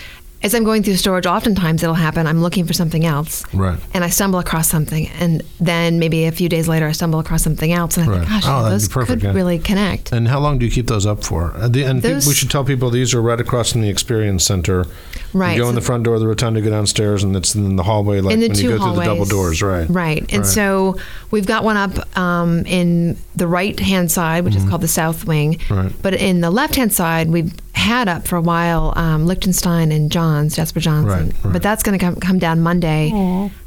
as 0.42 0.54
I'm 0.54 0.62
going 0.62 0.82
through 0.82 0.96
storage, 0.96 1.24
oftentimes 1.24 1.82
it'll 1.82 1.94
happen. 1.94 2.26
I'm 2.26 2.42
looking 2.42 2.66
for 2.66 2.74
something 2.74 3.06
else, 3.06 3.44
Right. 3.54 3.78
and 3.94 4.04
I 4.04 4.10
stumble 4.10 4.38
across 4.38 4.68
something, 4.68 5.08
and 5.18 5.42
then 5.58 5.98
maybe 5.98 6.26
a 6.26 6.32
few 6.32 6.50
days 6.50 6.68
later 6.68 6.86
I 6.86 6.92
stumble 6.92 7.18
across 7.18 7.42
something 7.42 7.72
else, 7.72 7.96
and 7.96 8.04
I 8.06 8.10
Right. 8.10 8.18
think, 8.18 8.28
gosh, 8.28 8.42
Oh, 8.46 8.68
those 8.68 8.86
perfect, 8.86 9.22
could 9.22 9.28
yeah. 9.28 9.32
really 9.32 9.58
connect. 9.58 10.12
And 10.12 10.28
how 10.28 10.40
long 10.40 10.58
do 10.58 10.66
you 10.66 10.70
keep 10.70 10.86
those 10.86 11.06
up 11.06 11.24
for? 11.24 11.54
The, 11.66 11.84
and 11.84 12.02
Those- 12.02 12.26
we 12.26 12.34
should 12.34 12.50
tell 12.50 12.62
people 12.62 12.90
these 12.90 13.14
are 13.14 13.22
right 13.22 13.40
across 13.40 13.72
from 13.72 13.80
the 13.80 13.88
Experience 13.88 14.44
Center. 14.44 14.84
Right, 15.32 15.56
You 15.56 15.62
go 15.62 15.68
in 15.70 15.76
the 15.76 15.80
front 15.80 16.04
door 16.04 16.14
of 16.16 16.20
the 16.20 16.26
rotunda, 16.28 16.60
go 16.60 16.68
downstairs, 16.70 17.24
and 17.24 17.34
it's 17.34 17.54
in 17.54 17.76
the 17.76 17.82
hallway, 17.84 18.20
like 18.20 18.32
when 18.38 18.42
you 18.42 18.48
go 18.48 18.54
through 18.54 18.68
the 18.68 18.76
double 18.76 19.02
hallways. 19.02 19.28
doors, 19.30 19.62
right? 19.62 19.86
Right. 19.88 20.26
And 20.28 20.42
Right. 20.42 20.46
so 20.46 20.96
we've 21.30 21.46
got 21.46 21.64
one 21.64 21.78
up 21.78 22.18
um, 22.18 22.66
in 22.66 23.16
the 23.36 23.46
right 23.48 23.78
hand 23.80 24.10
side, 24.12 24.44
which 24.44 24.54
is 24.54 24.64
called 24.68 24.80
the 24.80 24.88
South 24.88 25.24
Wing. 25.24 25.54
Mm-hmm. 25.54 25.74
Right. 25.74 25.92
But 26.02 26.14
in 26.14 26.40
the 26.40 26.50
left 26.50 26.76
hand 26.76 26.92
side, 26.92 27.30
we've 27.30 27.52
had 27.72 28.08
up 28.08 28.26
for 28.26 28.36
a 28.36 28.40
while 28.40 28.92
um, 28.96 29.26
Lichtenstein 29.26 29.90
and 29.92 30.10
Johns, 30.10 30.56
Jasper 30.56 30.80
Johnson. 30.80 31.26
Right, 31.28 31.44
right. 31.44 31.52
But 31.52 31.62
that's 31.62 31.82
going 31.82 31.98
to 31.98 32.04
come, 32.04 32.16
come 32.16 32.38
down 32.38 32.60
Monday. 32.60 33.10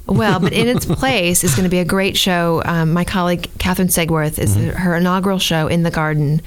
Well, 0.08 0.40
but 0.40 0.54
in 0.54 0.68
its 0.70 0.86
place 1.02 1.44
is 1.44 1.54
going 1.54 1.66
to 1.66 1.70
be 1.70 1.80
a 1.80 1.86
great 1.86 2.16
show. 2.18 2.62
Um, 2.66 2.94
my 2.94 3.04
colleague 3.04 3.50
Catherine 3.60 3.90
Segworth 3.90 4.40
is 4.40 4.56
Mm-hmm. 4.56 4.78
her 4.78 4.96
inaugural 4.96 5.40
show 5.40 5.68
in 5.68 5.84
the 5.84 5.92
garden. 5.92 6.42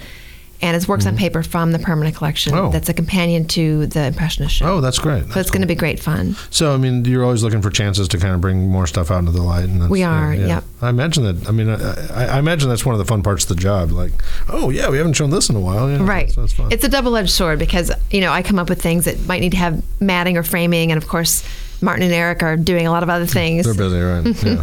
And 0.63 0.77
it's 0.77 0.87
works 0.87 1.07
on 1.07 1.15
mm-hmm. 1.15 1.21
paper 1.21 1.43
from 1.43 1.73
the 1.73 1.79
permanent 1.79 2.17
collection. 2.17 2.55
Oh. 2.55 2.71
That's 2.71 2.89
a 2.89 2.95
companion 2.95 3.47
to 3.49 3.87
the 3.87 4.07
Impressionist 4.07 4.57
show. 4.57 4.67
Oh, 4.67 4.81
that's 4.81 4.99
great. 4.99 5.27
so 5.33 5.41
it's 5.41 5.51
going 5.51 5.63
to 5.63 5.67
be 5.67 5.75
great 5.75 5.99
fun. 6.01 6.37
So, 6.51 6.75
I 6.75 6.77
mean, 6.77 7.05
you're 7.05 7.25
always 7.25 7.43
looking 7.43 7.63
for 7.63 7.71
chances 7.71 8.09
to 8.09 8.19
kind 8.19 8.35
of 8.35 8.41
bring 8.41 8.69
more 8.69 8.87
stuff 8.87 9.11
out 9.11 9.21
into 9.21 9.33
the 9.33 9.43
light. 9.43 9.65
And 9.65 9.81
that's, 9.81 9.91
We 9.91 10.03
are, 10.03 10.35
yeah. 10.35 10.47
yep. 10.47 10.65
I 10.83 10.91
imagine 10.91 11.25
that. 11.25 11.49
I 11.49 11.53
mean, 11.53 11.71
I, 11.71 12.37
I 12.37 12.39
imagine 12.39 12.69
that's 12.69 12.85
one 12.85 12.95
of 12.95 12.99
the 12.99 13.05
fun 13.05 13.23
parts 13.23 13.45
of 13.45 13.49
the 13.49 13.63
job. 13.63 13.91
Like, 13.91 14.13
oh 14.49 14.71
yeah, 14.71 14.91
we 14.91 14.99
haven't 14.99 15.15
shown 15.15 15.31
this 15.31 15.49
in 15.49 15.57
a 15.57 15.61
while. 15.61 15.91
Yeah, 15.91 16.07
Right. 16.07 16.31
So 16.31 16.43
that's 16.43 16.53
fun. 16.53 16.71
It's 16.73 16.85
a 16.85 16.89
double 16.89 17.17
edged 17.17 17.31
sword 17.31 17.59
because, 17.59 17.91
you 18.11 18.21
know, 18.21 18.31
I 18.31 18.43
come 18.43 18.59
up 18.59 18.69
with 18.69 18.83
things 18.83 19.07
that 19.07 19.27
might 19.27 19.41
need 19.41 19.53
to 19.53 19.59
have 19.59 19.83
matting 20.01 20.37
or 20.37 20.43
framing. 20.43 20.93
And 20.93 21.03
of 21.03 21.09
course, 21.09 21.43
Martin 21.83 22.05
and 22.05 22.13
Eric 22.13 22.43
are 22.43 22.57
doing 22.57 22.87
a 22.87 22.91
lot 22.91 23.03
of 23.03 23.09
other 23.11 23.27
things. 23.27 23.65
They're 23.65 23.75
busy, 23.75 24.01
right? 24.01 24.21
Yeah. 24.41 24.61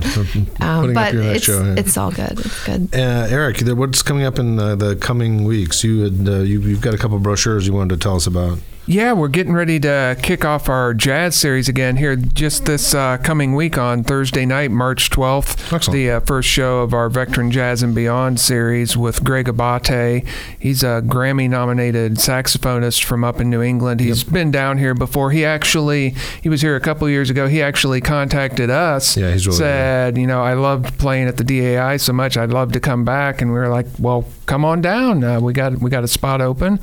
Um, 0.60 0.82
putting 0.82 0.94
but 0.94 1.16
it's, 1.16 1.46
show. 1.46 1.64
yeah. 1.64 1.76
it's 1.78 1.98
all 1.98 2.12
good. 2.12 2.40
It's 2.40 2.66
good. 2.66 2.90
Uh, 2.94 3.28
Eric, 3.30 3.60
what's 3.78 4.02
coming 4.02 4.24
up 4.24 4.40
in 4.40 4.60
uh, 4.60 4.76
the 4.76 4.96
coming 4.96 5.44
weeks? 5.44 5.84
You 5.84 6.04
had 6.04 6.28
uh, 6.28 6.38
you, 6.40 6.62
you've 6.62 6.82
got 6.82 6.94
a 6.94 6.98
couple 6.98 7.18
brochures 7.20 7.68
you 7.68 7.74
wanted 7.74 7.96
to 7.96 8.04
tell 8.04 8.16
us 8.16 8.28
about. 8.28 8.60
Yeah, 8.90 9.12
we're 9.12 9.28
getting 9.28 9.52
ready 9.52 9.82
to 9.82 10.16
kick 10.22 10.46
off 10.46 10.70
our 10.70 10.94
jazz 10.94 11.36
series 11.36 11.68
again 11.68 11.98
here 11.98 12.16
just 12.16 12.64
this 12.64 12.94
uh, 12.94 13.18
coming 13.18 13.54
week 13.54 13.78
on 13.78 14.02
Thursday 14.02 14.46
night, 14.46 14.72
March 14.72 15.10
12th. 15.10 15.74
Excellent. 15.74 15.94
The 15.94 16.12
uh, 16.12 16.20
first 16.22 16.48
show 16.48 16.80
of 16.80 16.94
our 16.94 17.10
Vectren 17.10 17.52
Jazz 17.52 17.84
and 17.84 17.94
Beyond 17.94 18.40
series 18.40 18.96
with 18.96 19.26
Greg 19.26 19.50
Abate. 19.50 20.26
He's 20.58 20.84
a 20.84 21.02
Grammy 21.06 21.50
nominated 21.50 22.14
saxophonist 22.14 23.04
from 23.04 23.26
up 23.26 23.42
in 23.42 23.50
New 23.50 23.62
England. 23.62 24.00
He's 24.00 24.24
been 24.24 24.52
down 24.52 24.78
here 24.78 24.94
before. 24.94 25.32
He 25.32 25.44
actually 25.44 26.16
he 26.42 26.48
was 26.48 26.62
here 26.62 26.78
a 26.78 26.82
couple 26.82 27.10
years 27.10 27.30
ago. 27.30 27.50
He 27.50 27.62
actually 27.62 28.00
contacted 28.00 28.70
us. 28.70 29.18
Yeah, 29.18 29.34
he's 29.34 29.46
really 29.46 29.58
good. 29.58 29.64
said, 29.64 30.18
you 30.18 30.28
know, 30.28 30.42
I 30.42 30.54
loved 30.54 30.98
playing 30.98 31.28
at 31.28 31.36
the 31.36 31.44
DAI 31.44 31.98
so 31.98 32.14
much. 32.14 32.38
I'd 32.38 32.52
love 32.52 32.72
to 32.72 32.80
come 32.80 33.04
back. 33.04 33.42
And 33.42 33.52
we 33.52 33.60
were 33.60 33.68
like, 33.68 33.88
well, 34.00 34.24
come 34.46 34.64
on 34.64 34.80
down. 34.80 35.26
Uh, 35.26 35.42
we 35.42 35.52
got 35.52 35.78
we 35.82 35.90
got 35.90 36.06
a 36.06 36.08
spot 36.08 36.40
open. 36.40 36.80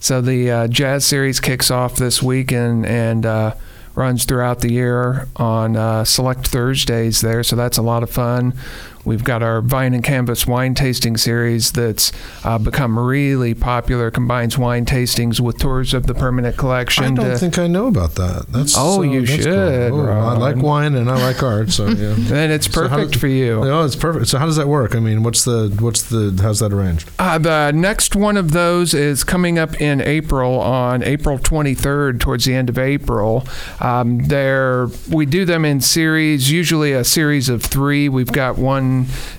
So 0.00 0.20
the 0.20 0.50
uh, 0.50 0.66
jazz 0.66 1.04
series 1.04 1.38
kicks 1.42 1.70
off 1.70 1.96
this 1.96 2.22
week, 2.22 2.52
and 2.52 2.86
and 2.86 3.26
uh, 3.26 3.54
runs 3.94 4.24
throughout 4.24 4.60
the 4.60 4.72
year 4.72 5.28
on 5.36 5.76
uh, 5.76 6.04
select 6.04 6.46
Thursdays 6.46 7.20
there, 7.20 7.42
so 7.42 7.56
that's 7.56 7.78
a 7.78 7.82
lot 7.82 8.02
of 8.02 8.10
fun. 8.10 8.54
We've 9.04 9.24
got 9.24 9.42
our 9.42 9.60
Vine 9.60 9.94
and 9.94 10.04
Canvas 10.04 10.46
wine 10.46 10.74
tasting 10.74 11.16
series 11.16 11.72
that's 11.72 12.12
uh, 12.44 12.58
become 12.58 12.98
really 12.98 13.52
popular. 13.54 14.10
Combines 14.10 14.56
wine 14.56 14.86
tastings 14.86 15.40
with 15.40 15.58
tours 15.58 15.92
of 15.92 16.06
the 16.06 16.14
permanent 16.14 16.56
collection. 16.56 17.04
I 17.04 17.06
don't 17.08 17.30
to- 17.30 17.38
think 17.38 17.58
I 17.58 17.66
know 17.66 17.88
about 17.88 18.14
that. 18.14 18.46
That's 18.48 18.74
Oh, 18.78 18.96
so- 18.96 19.02
you 19.02 19.20
that's 19.26 19.44
cool. 19.44 19.52
should, 19.52 19.92
Oh, 19.92 20.06
I 20.08 20.36
like 20.36 20.56
wine 20.56 20.94
and 20.94 21.10
I 21.10 21.16
like 21.20 21.42
art, 21.42 21.70
so 21.70 21.88
yeah. 21.88 22.10
and 22.14 22.52
it's 22.52 22.72
So 22.72 22.82
how 22.88 22.96
perfect 22.96 23.12
does- 23.14 23.20
for 23.20 23.26
you. 23.26 23.64
Oh, 23.64 23.84
it's 23.84 23.96
perfect. 23.96 24.28
So 24.28 24.38
how 24.38 24.46
does 24.46 24.56
that 24.56 24.68
work? 24.68 24.94
I 24.94 25.00
mean, 25.00 25.22
what's 25.24 25.44
the 25.44 25.74
what's 25.80 26.02
the 26.02 26.38
how's 26.40 26.60
that 26.60 26.72
arranged? 26.72 27.10
Uh, 27.18 27.38
the 27.38 27.72
next 27.72 28.14
one 28.14 28.36
of 28.36 28.52
those 28.52 28.94
is 28.94 29.24
coming 29.24 29.58
up 29.58 29.80
in 29.80 30.00
April 30.00 30.60
on 30.60 31.02
April 31.02 31.38
23rd, 31.38 32.20
towards 32.20 32.44
the 32.44 32.54
end 32.54 32.68
of 32.68 32.78
April. 32.78 33.44
Um, 33.80 34.18
there, 34.28 34.88
we 35.10 35.26
do 35.26 35.44
them 35.44 35.64
in 35.64 35.80
series, 35.80 36.50
usually 36.52 36.92
a 36.92 37.02
series 37.04 37.48
of 37.48 37.62
three. 37.64 38.08
We've 38.08 38.30
got 38.30 38.58
one 38.58 38.91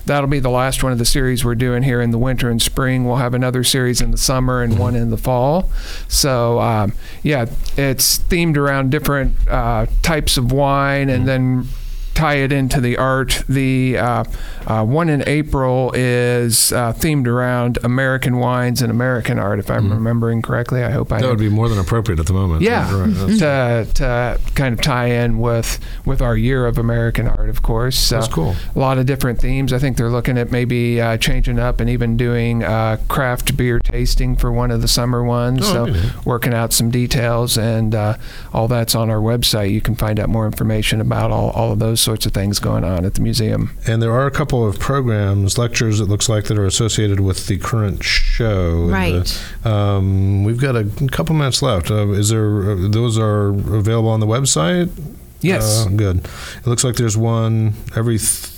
that'll 0.06 0.28
be 0.28 0.40
the 0.40 0.50
last 0.50 0.82
one 0.82 0.92
of 0.92 0.98
the 0.98 1.04
series 1.04 1.44
we're 1.44 1.54
doing 1.54 1.82
here 1.82 2.00
in 2.00 2.10
the 2.10 2.18
winter 2.18 2.50
and 2.50 2.60
spring. 2.60 3.04
We'll 3.04 3.16
have 3.16 3.34
another 3.34 3.64
series 3.64 4.00
in 4.00 4.10
the 4.10 4.18
summer 4.18 4.62
and 4.62 4.78
one 4.78 4.94
in 4.96 5.10
the 5.10 5.16
fall. 5.16 5.70
So, 6.08 6.60
um, 6.60 6.92
yeah, 7.22 7.46
it's 7.76 8.18
themed 8.18 8.56
around 8.56 8.90
different 8.90 9.36
uh, 9.48 9.86
types 10.02 10.36
of 10.36 10.52
wine, 10.52 11.08
and 11.08 11.26
then 11.26 11.68
tie 12.24 12.36
it 12.36 12.52
into 12.52 12.80
the 12.80 12.96
art. 12.96 13.44
The 13.48 13.98
uh, 13.98 14.24
uh, 14.66 14.84
one 14.84 15.10
in 15.10 15.22
April 15.26 15.92
is 15.94 16.72
uh, 16.72 16.94
themed 16.94 17.26
around 17.26 17.78
American 17.84 18.38
wines 18.38 18.80
and 18.80 18.90
American 18.90 19.38
art, 19.38 19.58
if 19.58 19.70
I'm 19.70 19.92
remembering 19.92 20.40
correctly. 20.40 20.82
I 20.82 20.90
hope 20.90 21.12
I 21.12 21.20
That 21.20 21.28
would 21.28 21.38
be 21.38 21.50
more 21.50 21.68
than 21.68 21.78
appropriate 21.78 22.18
at 22.18 22.26
the 22.26 22.32
moment. 22.32 22.62
yeah, 22.62 22.90
Right, 22.94 23.38
to, 23.38 23.86
to 23.94 24.40
kind 24.54 24.72
of 24.72 24.80
tie 24.80 25.08
in 25.08 25.38
with 25.38 25.78
with 26.06 26.22
our 26.22 26.36
year 26.36 26.66
of 26.66 26.78
American 26.78 27.28
art, 27.28 27.50
of 27.50 27.60
course. 27.62 28.08
That's 28.08 28.28
cool. 28.28 28.56
a 28.74 28.78
lot 28.78 28.96
of 28.98 29.04
different 29.04 29.38
themes. 29.40 29.72
I 29.72 29.78
think 29.78 29.98
they're 29.98 30.08
looking 30.10 30.38
at 30.38 30.50
maybe 30.50 31.00
uh, 31.00 31.18
changing 31.18 31.58
up 31.58 31.80
and 31.80 31.90
even 31.90 32.16
doing 32.16 32.64
uh, 32.64 32.96
craft 33.08 33.56
beer 33.56 33.78
tasting 33.78 34.34
for 34.36 34.50
one 34.50 34.70
of 34.70 34.80
the 34.80 34.88
summer 34.88 35.22
ones. 35.22 35.60
Oh, 35.64 35.72
so 35.72 35.86
that'd 35.86 35.94
be 35.94 36.08
neat. 36.08 36.26
working 36.26 36.54
out 36.54 36.72
some 36.72 36.90
details 36.90 37.58
and 37.58 37.94
uh, 37.94 38.16
all 38.54 38.68
that's 38.68 38.94
on 38.94 39.10
our 39.10 39.20
website. 39.20 39.70
You 39.72 39.82
can 39.82 39.94
find 39.94 40.18
out 40.18 40.30
more 40.30 40.46
information 40.46 41.00
about 41.02 41.30
all, 41.30 41.50
all 41.50 41.72
of 41.72 41.78
those 41.78 42.00
sorts 42.00 42.13
of 42.26 42.32
things 42.32 42.58
going 42.60 42.84
on 42.84 43.04
at 43.04 43.14
the 43.14 43.20
museum. 43.20 43.76
And 43.86 44.00
there 44.02 44.12
are 44.12 44.26
a 44.26 44.30
couple 44.30 44.66
of 44.66 44.78
programs, 44.78 45.58
lectures, 45.58 46.00
it 46.00 46.04
looks 46.06 46.28
like, 46.28 46.44
that 46.44 46.58
are 46.58 46.66
associated 46.66 47.20
with 47.20 47.46
the 47.46 47.58
current 47.58 48.02
show. 48.04 48.86
Right. 48.86 49.44
uh, 49.64 49.68
um, 49.74 50.44
we've 50.44 50.60
got 50.60 50.76
a 50.76 50.84
couple 51.10 51.34
minutes 51.34 51.62
left. 51.62 51.90
Uh, 51.90 52.08
is 52.12 52.28
there? 52.30 52.70
Uh, 52.70 52.88
those 52.88 53.18
are 53.18 53.48
available 53.48 54.08
on 54.10 54.20
the 54.20 54.26
website. 54.26 54.90
Yes. 55.40 55.86
Uh, 55.86 55.90
good. 55.90 56.18
It 56.24 56.66
looks 56.66 56.84
like 56.84 56.96
there's 56.96 57.16
one 57.16 57.74
every. 57.96 58.18
Th- 58.18 58.50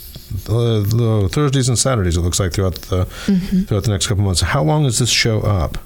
uh, 0.49 0.81
the 0.83 1.29
Thursdays 1.33 1.69
and 1.69 1.79
Saturdays. 1.79 2.17
It 2.17 2.21
looks 2.21 2.41
like 2.41 2.53
throughout 2.53 2.75
the 2.75 3.05
Mm-hmm. 3.27 3.63
throughout 3.63 3.85
the 3.85 3.91
next 3.93 4.09
couple 4.09 4.25
months. 4.25 4.41
How 4.41 4.63
long 4.63 4.85
is 4.85 4.99
this 4.99 5.09
show 5.09 5.41
up? 5.41 5.79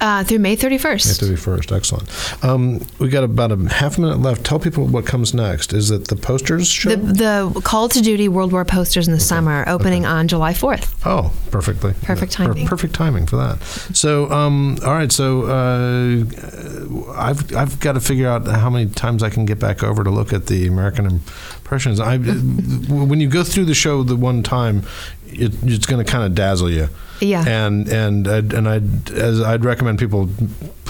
Uh, 0.00 0.22
through 0.22 0.38
May 0.38 0.52
May 0.52 0.56
31st. 0.56 1.18
thirty 1.18 1.34
first. 1.36 1.72
Excellent. 1.72 2.44
Um, 2.44 2.86
we 2.98 3.08
got 3.08 3.24
about 3.24 3.50
a 3.52 3.56
half 3.68 3.98
minute 3.98 4.20
left. 4.20 4.44
Tell 4.44 4.58
people 4.60 4.86
what 4.86 5.06
comes 5.06 5.32
next. 5.34 5.72
Is 5.72 5.90
it 5.90 6.08
the 6.08 6.14
posters 6.16 6.68
show? 6.68 6.90
The, 6.94 7.50
the 7.52 7.60
Call 7.62 7.88
to 7.88 8.00
Duty 8.00 8.28
World 8.28 8.52
War 8.52 8.64
posters 8.64 9.08
in 9.08 9.14
the 9.14 9.20
summer 9.20 9.64
opening 9.66 10.04
on 10.04 10.28
July 10.28 10.52
4th. 10.52 10.94
Oh, 11.06 11.32
perfectly. 11.50 11.94
Perfect 12.02 12.36
Per- 12.36 12.44
timing. 12.44 12.66
perfect 12.66 12.94
timing 12.94 13.26
for 13.26 13.36
that. 13.36 13.62
So, 13.96 14.30
um, 14.30 14.78
all 14.84 14.92
right. 14.92 15.10
So, 15.10 15.44
uh, 15.44 17.12
I've 17.16 17.54
I've 17.56 17.80
got 17.80 17.92
to 17.92 18.00
figure 18.00 18.28
out 18.28 18.46
how 18.46 18.70
many 18.70 18.90
times 18.90 19.22
I 19.22 19.30
can 19.30 19.46
get 19.46 19.58
back 19.58 19.82
over 19.82 20.04
to 20.04 20.10
look 20.10 20.32
at 20.32 20.46
the 20.46 20.66
American 20.66 21.06
impressions. 21.06 21.98
I 21.98 22.18
when 22.88 23.20
you 23.20 23.28
go 23.28 23.42
through 23.42 23.64
the 23.64 23.74
show 23.74 24.02
the 24.02 24.16
one 24.16 24.42
time, 24.42 24.84
it, 25.26 25.52
it's 25.62 25.86
going 25.86 26.04
to 26.04 26.10
kind 26.10 26.24
of 26.24 26.34
dazzle 26.34 26.70
you. 26.70 26.88
Yeah. 27.22 27.44
And 27.46 27.88
and 27.88 28.26
I'd, 28.28 28.52
and 28.52 28.68
I'd 28.68 29.10
as 29.12 29.40
I'd 29.40 29.64
recommend 29.64 29.98
people 29.98 30.28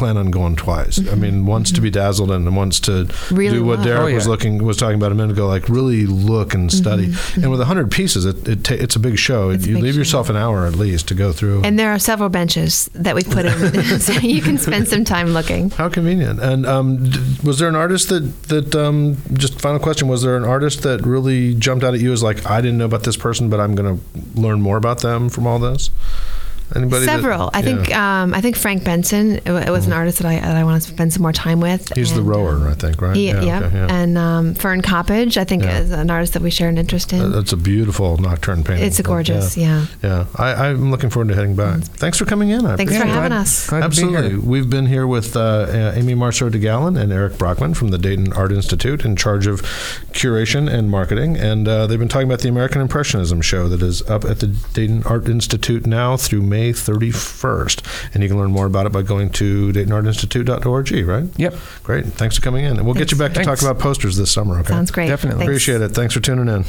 plan 0.03 0.17
on 0.17 0.31
going 0.31 0.57
twice. 0.57 0.99
I 1.11 1.15
mean, 1.15 1.47
once 1.47 1.71
to 1.73 1.81
be 1.81 1.91
dazzled 1.91 2.31
and 2.31 2.57
once 2.57 2.81
to 2.81 2.93
Mm-hmm. 2.93 3.35
Really 3.37 3.57
do 3.59 3.65
what 3.65 3.79
look. 3.79 3.87
Derek 3.87 4.13
Oh, 4.13 4.15
was 4.15 4.27
looking 4.27 4.63
was 4.65 4.77
talking 4.77 4.97
about 4.97 5.13
a 5.13 5.15
minute 5.15 5.33
ago. 5.33 5.47
Like 5.47 5.69
really 5.69 6.07
look 6.07 6.55
and 6.55 6.71
study. 6.73 7.13
And 7.37 7.51
with 7.51 7.61
hundred 7.63 7.91
pieces, 7.91 8.25
it, 8.25 8.47
it 8.49 8.65
ta- 8.65 8.75
it's 8.85 8.97
a 8.97 9.01
big 9.01 9.17
show. 9.19 9.43
Mm-hmm. 9.49 9.55
It's 9.55 9.67
you 9.67 9.75
big 9.75 9.83
leave 9.85 9.95
show. 9.95 9.99
yourself 10.01 10.29
an 10.31 10.37
hour 10.37 10.67
at 10.67 10.75
least 10.75 11.09
to 11.09 11.15
go 11.15 11.33
through. 11.33 11.63
And 11.65 11.79
there 11.79 11.91
are 11.93 11.99
several 11.99 12.29
benches 12.29 12.91
that 12.95 13.15
we 13.15 13.23
put 13.23 13.45
in 13.47 14.01
so 14.01 14.13
you 14.15 14.43
can 14.43 14.59
spend 14.59 14.89
some 14.89 15.05
time 15.05 15.29
looking. 15.33 15.71
How 15.71 15.89
convenient! 15.89 16.41
And 16.41 16.67
um, 16.67 17.09
d- 17.11 17.21
was 17.45 17.59
there 17.59 17.69
an 17.69 17.77
artist 17.77 18.09
that 18.09 18.25
that 18.49 18.75
um, 18.75 19.17
just 19.35 19.61
final 19.61 19.79
question? 19.79 20.09
Was 20.09 20.23
there 20.23 20.37
an 20.37 20.45
artist 20.45 20.83
that 20.83 21.01
really 21.07 21.55
jumped 21.55 21.85
out 21.85 21.95
at 21.95 22.01
you 22.01 22.13
as 22.13 22.23
like 22.23 22.45
I 22.47 22.61
didn't 22.61 22.79
know 22.79 22.87
about 22.87 23.05
this 23.05 23.17
person, 23.17 23.49
but 23.51 23.61
I'm 23.61 23.75
going 23.75 23.91
to 23.99 24.41
learn 24.41 24.61
more 24.61 24.77
about 24.77 25.01
them 25.03 25.29
from 25.31 25.47
all 25.47 25.59
this? 25.59 25.91
Anybody? 26.77 27.07
that- 27.07 27.13
Several. 27.17 27.51
I 27.53 27.59
yeah. 27.59 27.65
think 27.65 27.97
um, 27.97 28.35
I 28.35 28.41
think 28.41 28.57
Frank 28.57 28.85
Benson 28.85 29.37
it 29.37 29.49
wa- 29.51 29.59
it 29.67 29.71
was 29.71 29.87
an 29.87 29.93
artist 29.93 30.19
that 30.19 30.27
I, 30.27 30.41
that 30.41 30.57
I 30.57 30.65
want 30.65 30.83
to 30.83 30.89
spend 30.89 31.13
some 31.13 31.23
more 31.23 31.33
time 31.33 31.61
with. 31.61 31.93
he's 31.95 32.15
the 32.15 32.23
rower, 32.23 32.69
I 32.69 32.75
think, 32.75 33.01
right? 33.01 33.15
He, 33.17 33.27
yeah, 33.29 33.37
okay, 33.63 33.77
yeah. 33.77 33.87
and 33.91 34.17
um, 34.19 34.55
Fern 34.55 34.83
Coppedge, 34.83 35.37
I 35.37 35.45
think, 35.45 35.63
Yeah. 35.65 35.81
is 35.81 35.91
an 35.91 36.11
artist 36.11 36.33
that 36.35 36.43
we 36.43 36.51
share 36.51 36.69
an 36.69 36.79
interest 36.79 37.13
in. 37.13 37.33
That's 37.33 37.53
a 37.53 37.57
beautiful 37.57 38.17
nocturne 38.19 38.65
painting. 38.65 38.87
it's 38.87 38.99
a 38.99 39.03
gorgeous, 39.03 39.57
Yeah, 39.57 39.87
yeah. 40.03 40.09
yeah. 40.09 40.27
I, 40.37 40.69
I'm 40.71 40.91
looking 40.91 41.11
forward 41.11 41.29
to 41.29 41.35
heading 41.35 41.55
back. 41.57 41.81
Thanks 41.83 42.19
for 42.19 42.25
coming 42.25 42.51
in. 42.51 42.65
I 42.67 42.77
Thanks 42.77 42.93
appreciate 42.95 43.01
for 43.03 43.07
it. 43.09 43.11
having 43.15 43.29
glad- 43.31 43.41
us. 43.43 43.67
glad 43.69 43.79
to 43.81 43.89
be. 43.89 44.03
Absolutely. 44.15 44.39
We've 44.39 44.71
been 44.71 44.87
here 44.87 45.07
with 45.07 45.37
uh, 45.37 45.41
uh, 45.41 45.93
Aimee 45.97 46.15
Marcereau 46.15 46.51
DeGalan 46.51 47.01
and 47.01 47.13
Eric 47.13 47.39
Brockman 47.39 47.75
from 47.75 47.89
the 47.89 47.99
Dayton 47.99 48.33
Art 48.33 48.53
Institute 48.53 49.05
in 49.05 49.17
charge 49.17 49.47
of 49.47 49.63
curation 50.13 50.73
and 50.73 50.91
marketing. 50.91 51.37
And 51.37 51.67
uh, 51.69 51.87
they've 51.87 51.99
been 51.99 52.09
talking 52.09 52.29
about 52.29 52.41
the 52.41 52.49
American 52.49 52.81
Impressionism 52.81 53.41
show 53.41 53.69
that 53.69 53.83
is 53.83 54.03
up 54.09 54.25
at 54.25 54.41
the 54.41 54.47
Dayton 54.47 55.03
Art 55.05 55.29
Institute 55.29 55.87
now 55.87 56.17
through 56.17 56.43
May 56.43 56.62
31st. 56.71 58.15
And 58.15 58.23
you 58.23 58.29
can 58.29 58.39
learn 58.39 58.53
more 58.53 58.67
about 58.67 58.87
it 58.87 58.93
by 58.93 59.03
going 59.03 59.31
to 59.31 59.73
DaytonArtInstitute.org, 59.73 61.07
right? 61.09 61.25
Yep. 61.37 61.55
Great. 61.83 62.07
Thanks 62.07 62.37
for 62.37 62.43
coming 62.43 62.65
in. 62.65 62.77
And 62.77 62.87
we'll 62.87 62.95
get 62.95 63.11
you 63.11 63.19
back 63.19 63.33
Thanks. 63.33 63.49
to 63.49 63.57
talk 63.57 63.71
about 63.71 63.83
posters 63.83 64.17
this 64.17 64.31
summer, 64.31 64.59
okay? 64.61 64.69
Sounds 64.69 64.91
great. 64.91 65.09
Definitely. 65.09 65.41
Thanks. 65.41 65.51
Appreciate 65.51 65.81
it. 65.81 65.89
Thanks 65.91 66.15
for 66.15 66.21
tuning 66.21 66.49
in. 66.49 66.65